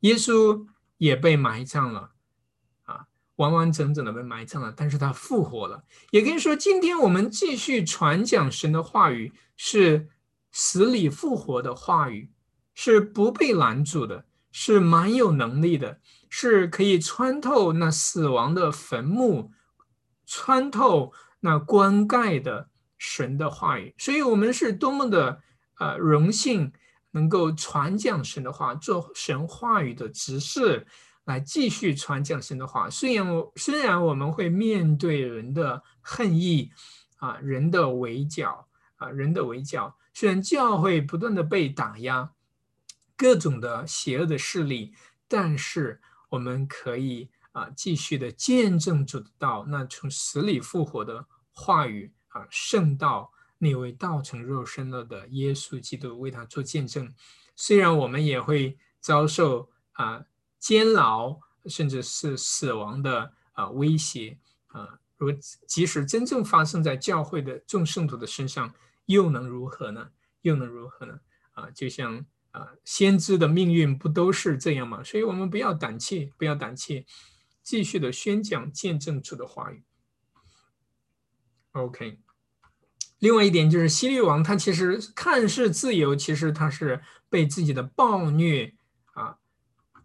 [0.00, 2.10] 耶稣也被埋葬了，
[2.84, 4.72] 啊，完完整整的被埋葬了。
[4.76, 10.08] 但是他复活了，也可以说，今天我们继续传讲神的话语，是
[10.52, 12.30] 死里复活的话语，
[12.74, 16.00] 是不被拦阻的，是蛮有能力的。
[16.30, 19.50] 是可以穿透那死亡的坟墓，
[20.26, 22.68] 穿透那棺盖的
[22.98, 25.40] 神的话语，所以我们是多么的
[25.78, 26.70] 呃荣幸，
[27.18, 30.86] 能够传讲神的话，做神话语的执事，
[31.24, 32.88] 来继续传讲神的话。
[32.88, 36.70] 虽然我虽然我们会面对人的恨意
[37.16, 42.30] 啊，人的围剿啊，人的围剿，虽然教会不断的被打压，
[43.16, 44.94] 各种的邪恶的势力，
[45.26, 46.00] 但是。
[46.30, 57.12] 我们可以啊，继续的见证主的道，那从死里复活的话语啊，圣道那位道成肉身了的耶稣基督为他做见证。
[57.54, 60.24] 虽然我们也会遭受啊
[60.58, 64.38] 监牢，甚至是死亡的啊威胁
[64.68, 65.30] 啊，如
[65.66, 68.74] 即使真正发生在教会的众圣徒的身上，
[69.06, 70.10] 又能如何呢？
[70.42, 71.20] 又能如何呢？
[71.52, 72.24] 啊，就像。
[72.50, 75.04] 啊，先知的命运不都是这样吗？
[75.04, 77.04] 所以，我们不要胆怯，不要胆怯，
[77.62, 79.84] 继续的宣讲、见证主的话语。
[81.72, 82.27] OK。
[83.18, 88.74] 另外一点就是，希律王他其实看似自由，其实他是被自己的暴虐
[89.12, 89.38] 啊、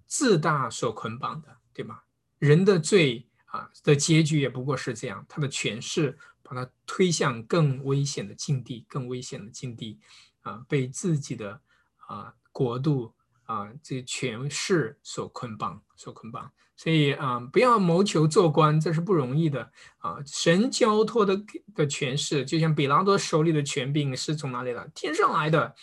[0.07, 2.03] 自大所捆绑的，对吧？
[2.39, 9.99] 人的罪啊的结局也不过是这样，他的权势把他推向更危险的境地，更危险的境地
[10.41, 11.61] 啊，被自己的。
[12.07, 20.17] 啊，国度啊，这权势所捆绑，所捆绑，所以啊，不要谋求做官，这是不容易的啊。
[20.25, 21.41] 神交托的
[21.75, 24.89] 的权势，就像比拉多手里的权柄是从哪里来？
[24.95, 25.75] 天上来的，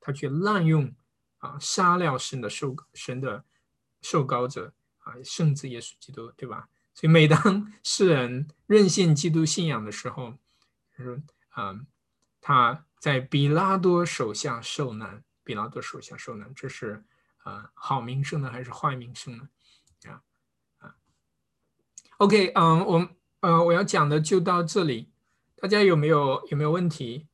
[0.00, 0.92] 他去滥用
[1.38, 3.44] 啊，杀掉神的受神的
[4.02, 6.68] 受膏者啊，圣子耶稣基督，对吧？
[6.94, 10.34] 所以每当 世人任性基督信仰的时候，
[10.96, 11.18] 他说
[11.50, 11.80] 啊，
[12.40, 15.22] 他在比拉多手下受难。
[15.44, 17.04] 比拉多手下受呢，这是
[17.42, 19.48] 啊好名声呢，还是坏名声呢？
[20.08, 20.22] 啊
[20.78, 20.96] 啊
[22.16, 23.08] ，OK，嗯，我
[23.40, 25.12] 呃我要讲的就到这里，
[25.56, 27.28] 大家有没有有没有问题？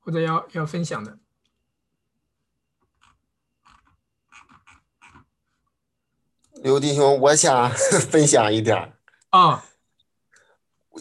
[0.00, 1.18] 或者要要分享的？
[6.62, 7.70] 刘弟兄，我想
[8.10, 8.98] 分享一点
[9.30, 9.64] 啊。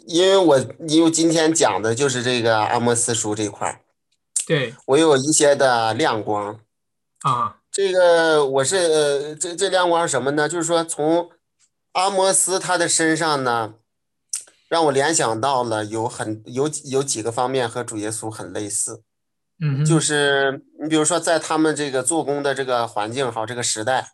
[0.07, 3.81] 因为我因为今天讲的就是这个阿莫斯书这块儿，
[4.47, 6.59] 对我有一些的亮光
[7.21, 7.57] 啊。
[7.71, 10.49] 这个我是这这亮光什么呢？
[10.49, 11.29] 就是说从
[11.93, 13.75] 阿摩斯他的身上呢，
[14.67, 19.03] 让我联想到了有很有有几个方面和主耶稣很类似。
[19.61, 24.13] 嗯，就是你比如说在他们这个做工的这个环境好这个时代，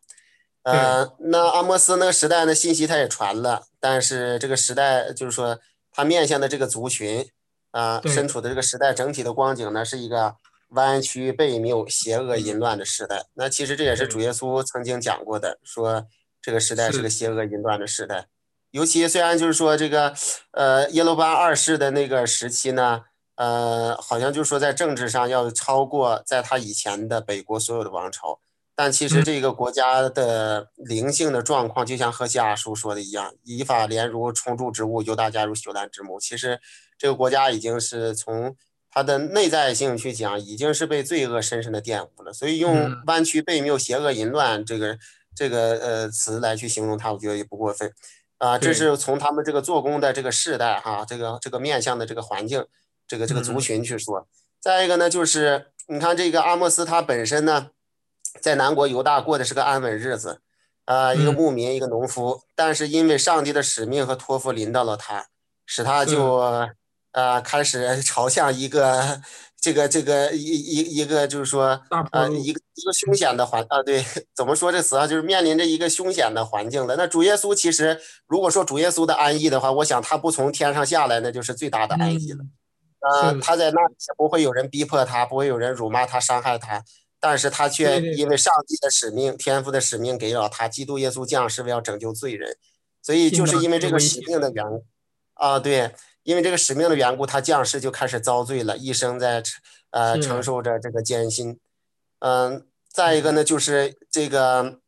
[0.64, 5.60] 呃，那阿摩斯那个时代呢信息他也传了，但是这个时代就是说
[5.96, 7.26] 他面向的这个族群
[7.72, 10.36] 啊，身处的这个时代整体的光景呢，是一个
[10.70, 13.28] 弯曲悖谬、邪恶淫乱的时代。
[13.36, 16.06] 那其实这也是主耶稣曾经讲过的，说
[16.42, 18.28] 这个时代是个邪恶淫乱的时代。
[18.72, 20.14] 尤其虽然就是说这个，
[20.52, 23.04] 呃，耶罗巴二世的那个时期呢，
[23.36, 28.40] 呃，好像就是说在政治上要超过在他以前的北国所有的王朝，
[28.76, 36.20] 但其实这个国家的灵性的状况，就像何西阿叔说的一样，以法莲如虫蛀之物，犹大家如朽烂之木。
[36.20, 36.60] 其实
[36.98, 38.56] 这个国家已经是从
[38.92, 42.34] 它的内在性去讲，已经是被罪恶深深的玷污了。
[42.34, 44.98] 所以用弯曲背谬、邪恶淫乱这个
[45.34, 47.94] 这个呃词来去形容它，我觉得也不过分。
[48.38, 52.66] 啊，这是从他们这个做工的这个世代哈，这个这个面向的这个环境，
[53.08, 54.28] 这个这个族群去说。
[54.60, 57.70] 再一个呢，就是你看这个阿莫斯他本身呢，
[58.42, 60.42] 在南国犹大过的是个安稳日子，
[60.86, 62.42] 啊，一个牧民，一个农夫。
[62.56, 65.28] 但是因为上帝的使命和托付临到了他，
[65.66, 66.36] 使他就
[67.12, 69.22] 啊开始 朝向一个。
[69.62, 71.82] 这个这个一一一个就是说，
[72.12, 74.06] 呃，一个一个凶险的环啊，对，
[74.36, 75.08] 怎么说这词啊？
[75.08, 76.96] 就是面临着一个凶险的环境了。
[76.96, 82.46] 那主耶稣其实，如果说主耶稣的安逸的话，我想他不从天上下来，那就是最大的安逸了。
[83.00, 86.84] 呃，他在那里不会有人逼迫他，不会有人辱骂他、伤害他，
[87.28, 92.56] 但是他却因为上帝的使命、天赋的使命给了他，基督耶稣降世为要拯救罪人，
[93.02, 94.86] 所以就是因为这个使命的缘故
[95.34, 95.96] 啊，对。
[96.22, 99.42] 因为这个使命的缘故，他降世就开始遭罪了，一生在
[99.90, 101.60] 呃承受着这个艰辛。
[102.20, 104.80] 嗯，再一个呢，就是这个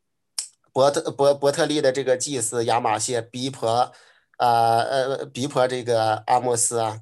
[0.72, 3.92] 伯特伯伯特利的这个祭司亚马谢逼迫，
[4.38, 7.02] 呃呃逼迫这个阿莫斯啊，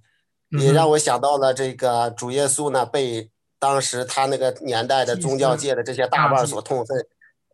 [0.62, 3.32] 也让我想到了这个主耶稣呢被
[3.66, 7.06] 当时他那个年代的宗教界的这些大腕所痛恨。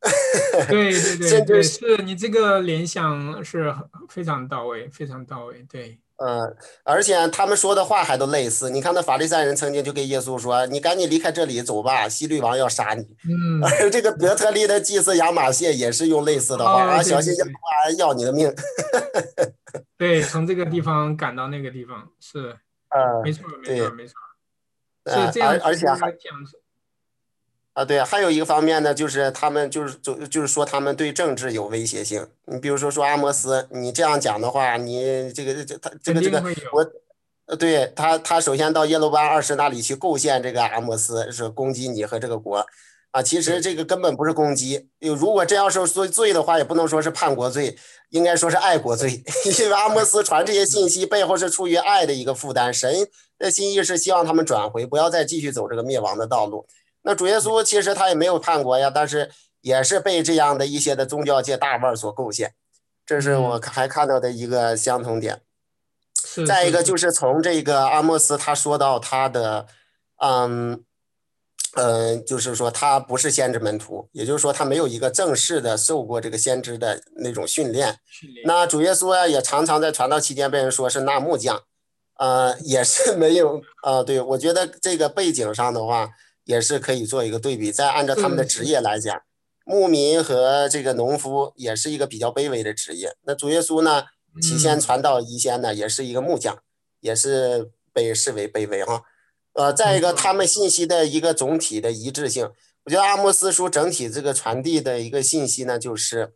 [0.67, 3.73] 对对对对，是你这个联想是
[4.09, 5.99] 非常到位，非常到位，对。
[6.17, 8.69] 嗯，而且他们说的话还都类似。
[8.69, 18.53] 你看，那法利赛人曾经就跟耶稣说：“你赶紧离开这里，走吧，希律王要杀你。”嗯， 而这个德特利的祭司亚马谢也是用类似的话啊，小心亚马要你的命。
[19.97, 22.55] 对，从这个地方赶到那个地方是，
[22.89, 24.13] 呃，没错，没错，没错，
[25.05, 26.13] 是这样，而且还。
[27.73, 32.27] 啊，对，还有一个方面呢，就是他们就是就就是说他们对政治有威胁性。
[32.47, 36.43] 你比如说说阿摩斯，你这样讲的话，你这个这他这个这个
[36.73, 36.91] 我，
[37.45, 42.65] 呃，对他他首先到耶罗班二世那里去构陷这个阿摩斯，是攻击你和这个国，
[43.11, 44.89] 啊，其实这个根本不是攻击。
[44.99, 47.77] 如果真要是说罪的话，也不能说是叛国罪，
[48.09, 49.23] 应该说是爱国罪。
[49.47, 53.07] 因为阿莫斯传这些信息背后是出于爱的一个负担，神
[53.41, 56.65] 的心意是希望他们转回，不要再继续走这个灭亡的道路。
[57.01, 59.31] 那主耶稣其实他也没有叛国呀，但是
[59.61, 62.53] 也是被这样的一些的宗教界大腕所构陷，
[63.05, 65.41] 这是我还看到的一个相同点。
[66.47, 69.65] 再一个就是从这个阿莫斯他说到他的，
[70.23, 70.81] 嗯，
[71.75, 77.97] 嗯，就是说他不是先知门徒，也就是说他没有一个正式的受过这个先知的那种训练。
[78.45, 81.63] 那主耶稣啊也常常在传道期间被人说是纳木匠，
[82.21, 84.03] 呃，也是没有啊。
[84.03, 86.11] 对我觉得这个背景上的话。
[86.43, 89.15] 也是可以做一个对比，再按照他们的职业来讲，
[89.63, 93.15] 牧民和这个农夫也是一个比较卑微的职业。
[93.21, 94.05] 那主耶稣呢，
[94.41, 96.57] 起先传道一先呢，也是一个木匠，
[96.99, 99.03] 也是被视为卑微哈。
[99.53, 102.49] 呃，再一个，他们信息的一个总体的一致性，
[102.85, 106.33] 我觉得阿莫斯书整体这个传递的一个信息呢，就是，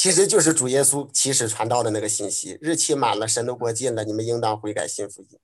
[0.00, 5.38] 其实就是主耶稣起始传道的那个信息，日期满了，神的国近了，你们应当悔改信福音。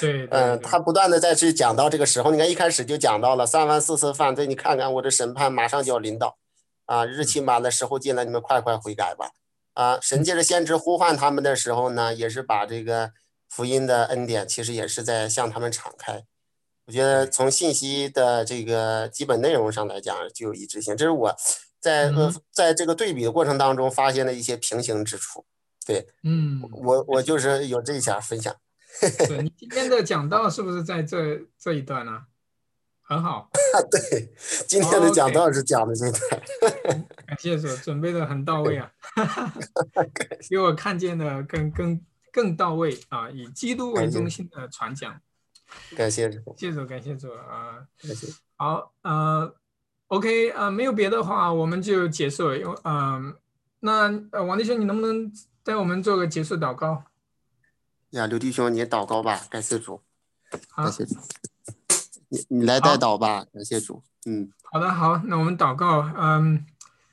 [0.00, 6.38] 对， 嗯，他不断的在去讲到这个时候，你看一开始就讲到了三番四次犯罪，你看看我的审判马上就要临到，
[6.86, 9.32] 啊，日期满了，时候近了，你们快快悔改吧，
[9.74, 13.10] 啊，神借着先知呼唤他们的时候呢，也是把这个
[13.48, 16.22] 福音的恩典，其实也是在向他们敞开。
[16.86, 21.36] 我觉得从信息的这个基本内容上来讲就有一致性，这是我
[21.80, 25.46] 在呃在这个对比的过程当中发现了一些平行之处。
[25.86, 28.54] 对，嗯，我我就是有这一下分享。
[29.28, 32.24] 对你今天的讲道是不是在这这一段呢？
[33.02, 33.48] 很好。
[33.90, 34.32] 对，
[34.66, 37.06] 今天的讲道是讲的这段。
[37.26, 38.92] 感谢主，准备的很到位啊，
[40.50, 42.00] 给我看见的更更
[42.30, 43.30] 更到位啊！
[43.30, 45.18] 以基督为中心的传讲。
[45.96, 47.86] 感谢主，谢主，感谢主啊！
[48.02, 48.26] 感谢。
[48.56, 49.54] 好，呃
[50.08, 52.54] ，OK，呃，没有别的话，我们就结束。
[52.54, 53.34] 因为，嗯，
[53.80, 55.32] 那呃，王弟兄，你能不能
[55.62, 57.04] 带我们做个结束祷告？
[58.10, 60.02] 呀，刘弟兄，你祷告吧，感谢主，
[60.74, 61.14] 感谢主。
[62.30, 64.02] 你你来带祷吧，感谢主。
[64.26, 66.10] 嗯，好的，好，那我们祷告。
[66.16, 66.64] 嗯，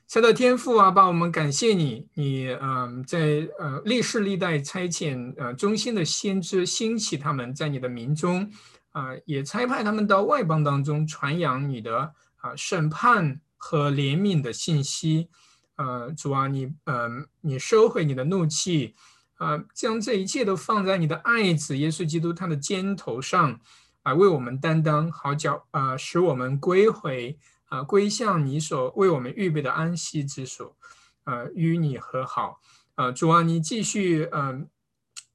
[0.07, 8.51] 神的天父啊，把，我们感谢你，你嗯，在呃历世历代差遣呃忠心的先知兴起他们，在你的民中
[8.91, 12.13] 啊，也差派他们到外邦当中传扬你的
[12.45, 15.29] 啊审判和怜悯的信息。
[15.77, 18.95] 呃，主啊，你嗯，你收回你的怒气，
[19.35, 23.59] 啊，将这一切都放在你的爱子耶稣基督他的肩头上。
[24.03, 27.39] 啊，为我们担当，好叫啊，使我们归回
[27.69, 30.77] 啊，归向你所为我们预备的安息之所，
[31.23, 32.61] 呃，与你和好。
[32.93, 34.69] 呃，主啊，你继续嗯，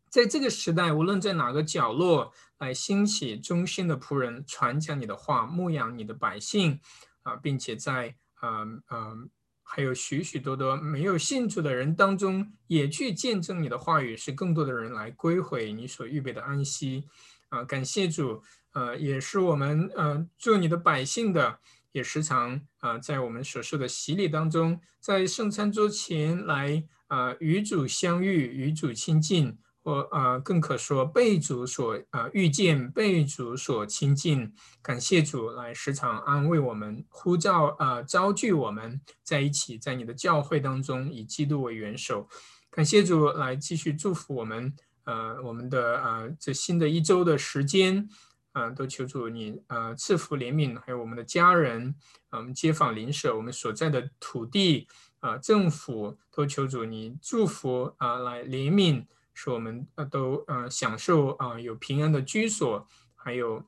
[0.08, 6.78] 在这个时代，无论在哪个角落，来兴起忠心的仆人，传讲你的话，牧养你的百姓
[7.22, 9.28] 啊，并且在嗯嗯，
[9.64, 17.08] 还有许许多多没有信主的人当中，也去见证你的话语，使更多的人来归回你所预备的安息。
[17.48, 18.42] 啊，感谢主。
[18.72, 21.58] 呃，也是我们呃做你的百姓的，
[21.90, 34.53] 也时常啊在我们所受的洗礼当中，在圣餐桌前来啊与主相遇，与主亲近，或啊更可说被主所啊遇见，被主所亲近。
[34.83, 42.28] 感谢主来时常安慰我们，呼召啊招聚我们在一起，在你的教会当中以基督为元首。
[42.70, 44.74] 感谢主来继续祝福我们，
[45.05, 48.09] 呃我们的呃这新的一周的时间。
[48.53, 51.95] 嗯，都求主你呃赐福怜悯，还有我们的家人，
[52.31, 54.89] 啊我们街坊邻舍，我们所在的土地
[55.20, 59.05] 啊，政府都求主你祝福啊，来怜悯，
[59.35, 63.64] 使我们呃都呃享受啊有平安的居所，还有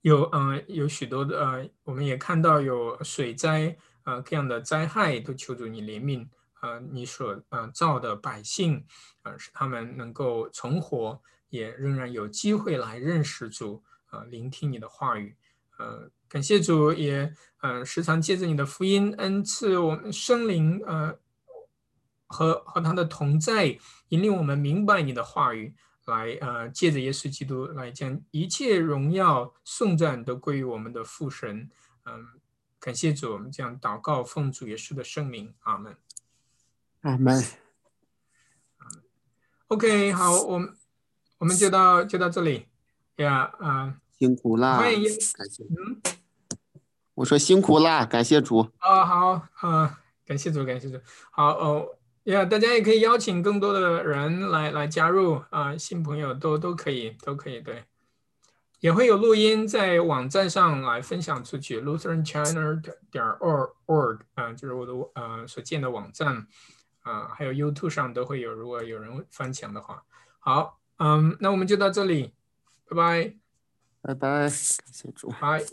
[0.00, 8.84] 有嗯有许多的呃，我们也看到有水灾啊各样的灾害，都求主你怜悯啊，你所呃造的百姓
[9.22, 11.20] 啊，使他们能够存活。
[11.52, 15.36] 也仍然有机会来认识主，啊，聆听你的话语，
[15.76, 21.14] 呃，感谢主，也呃时常借着你的福音恩赐我们生灵，呃，
[22.32, 23.78] 和和他的同在，
[24.08, 25.74] 引领我们明白你的话语，
[26.06, 31.70] 来呃借着耶稣基督来将一切荣耀颂赞都归于我们的父神，
[32.06, 32.26] 嗯，
[32.80, 35.96] 感谢主，我们这样祷告奉主耶稣的圣名，阿门，
[37.02, 37.44] 阿门
[39.68, 40.74] ，OK，好，我们。
[41.38, 42.68] 我们就到就到这里，
[43.16, 44.76] 呀啊，辛苦啦！
[44.76, 45.64] 欢迎，感谢。
[45.64, 46.00] 嗯，
[47.14, 48.60] 我说辛苦啦，感谢主。
[48.78, 51.00] 啊好啊，感谢主，感谢主。
[51.32, 57.84] 好哦，呀，大家也可以邀请更多的人来来加入啊，新朋友都都可以，都可以对。
[58.80, 66.46] 也会有录音在网站上来分享出去，Lutheran China 点 org org 啊，就是我的呃所建的网站
[67.02, 70.02] 啊，还有 YouTube 上都会有，如果有人翻墙的话，
[70.38, 70.78] 好。
[70.98, 72.32] 嗯，那我们就到这里，
[72.88, 73.34] 拜拜，
[74.02, 75.64] 拜拜，感谢主，拜。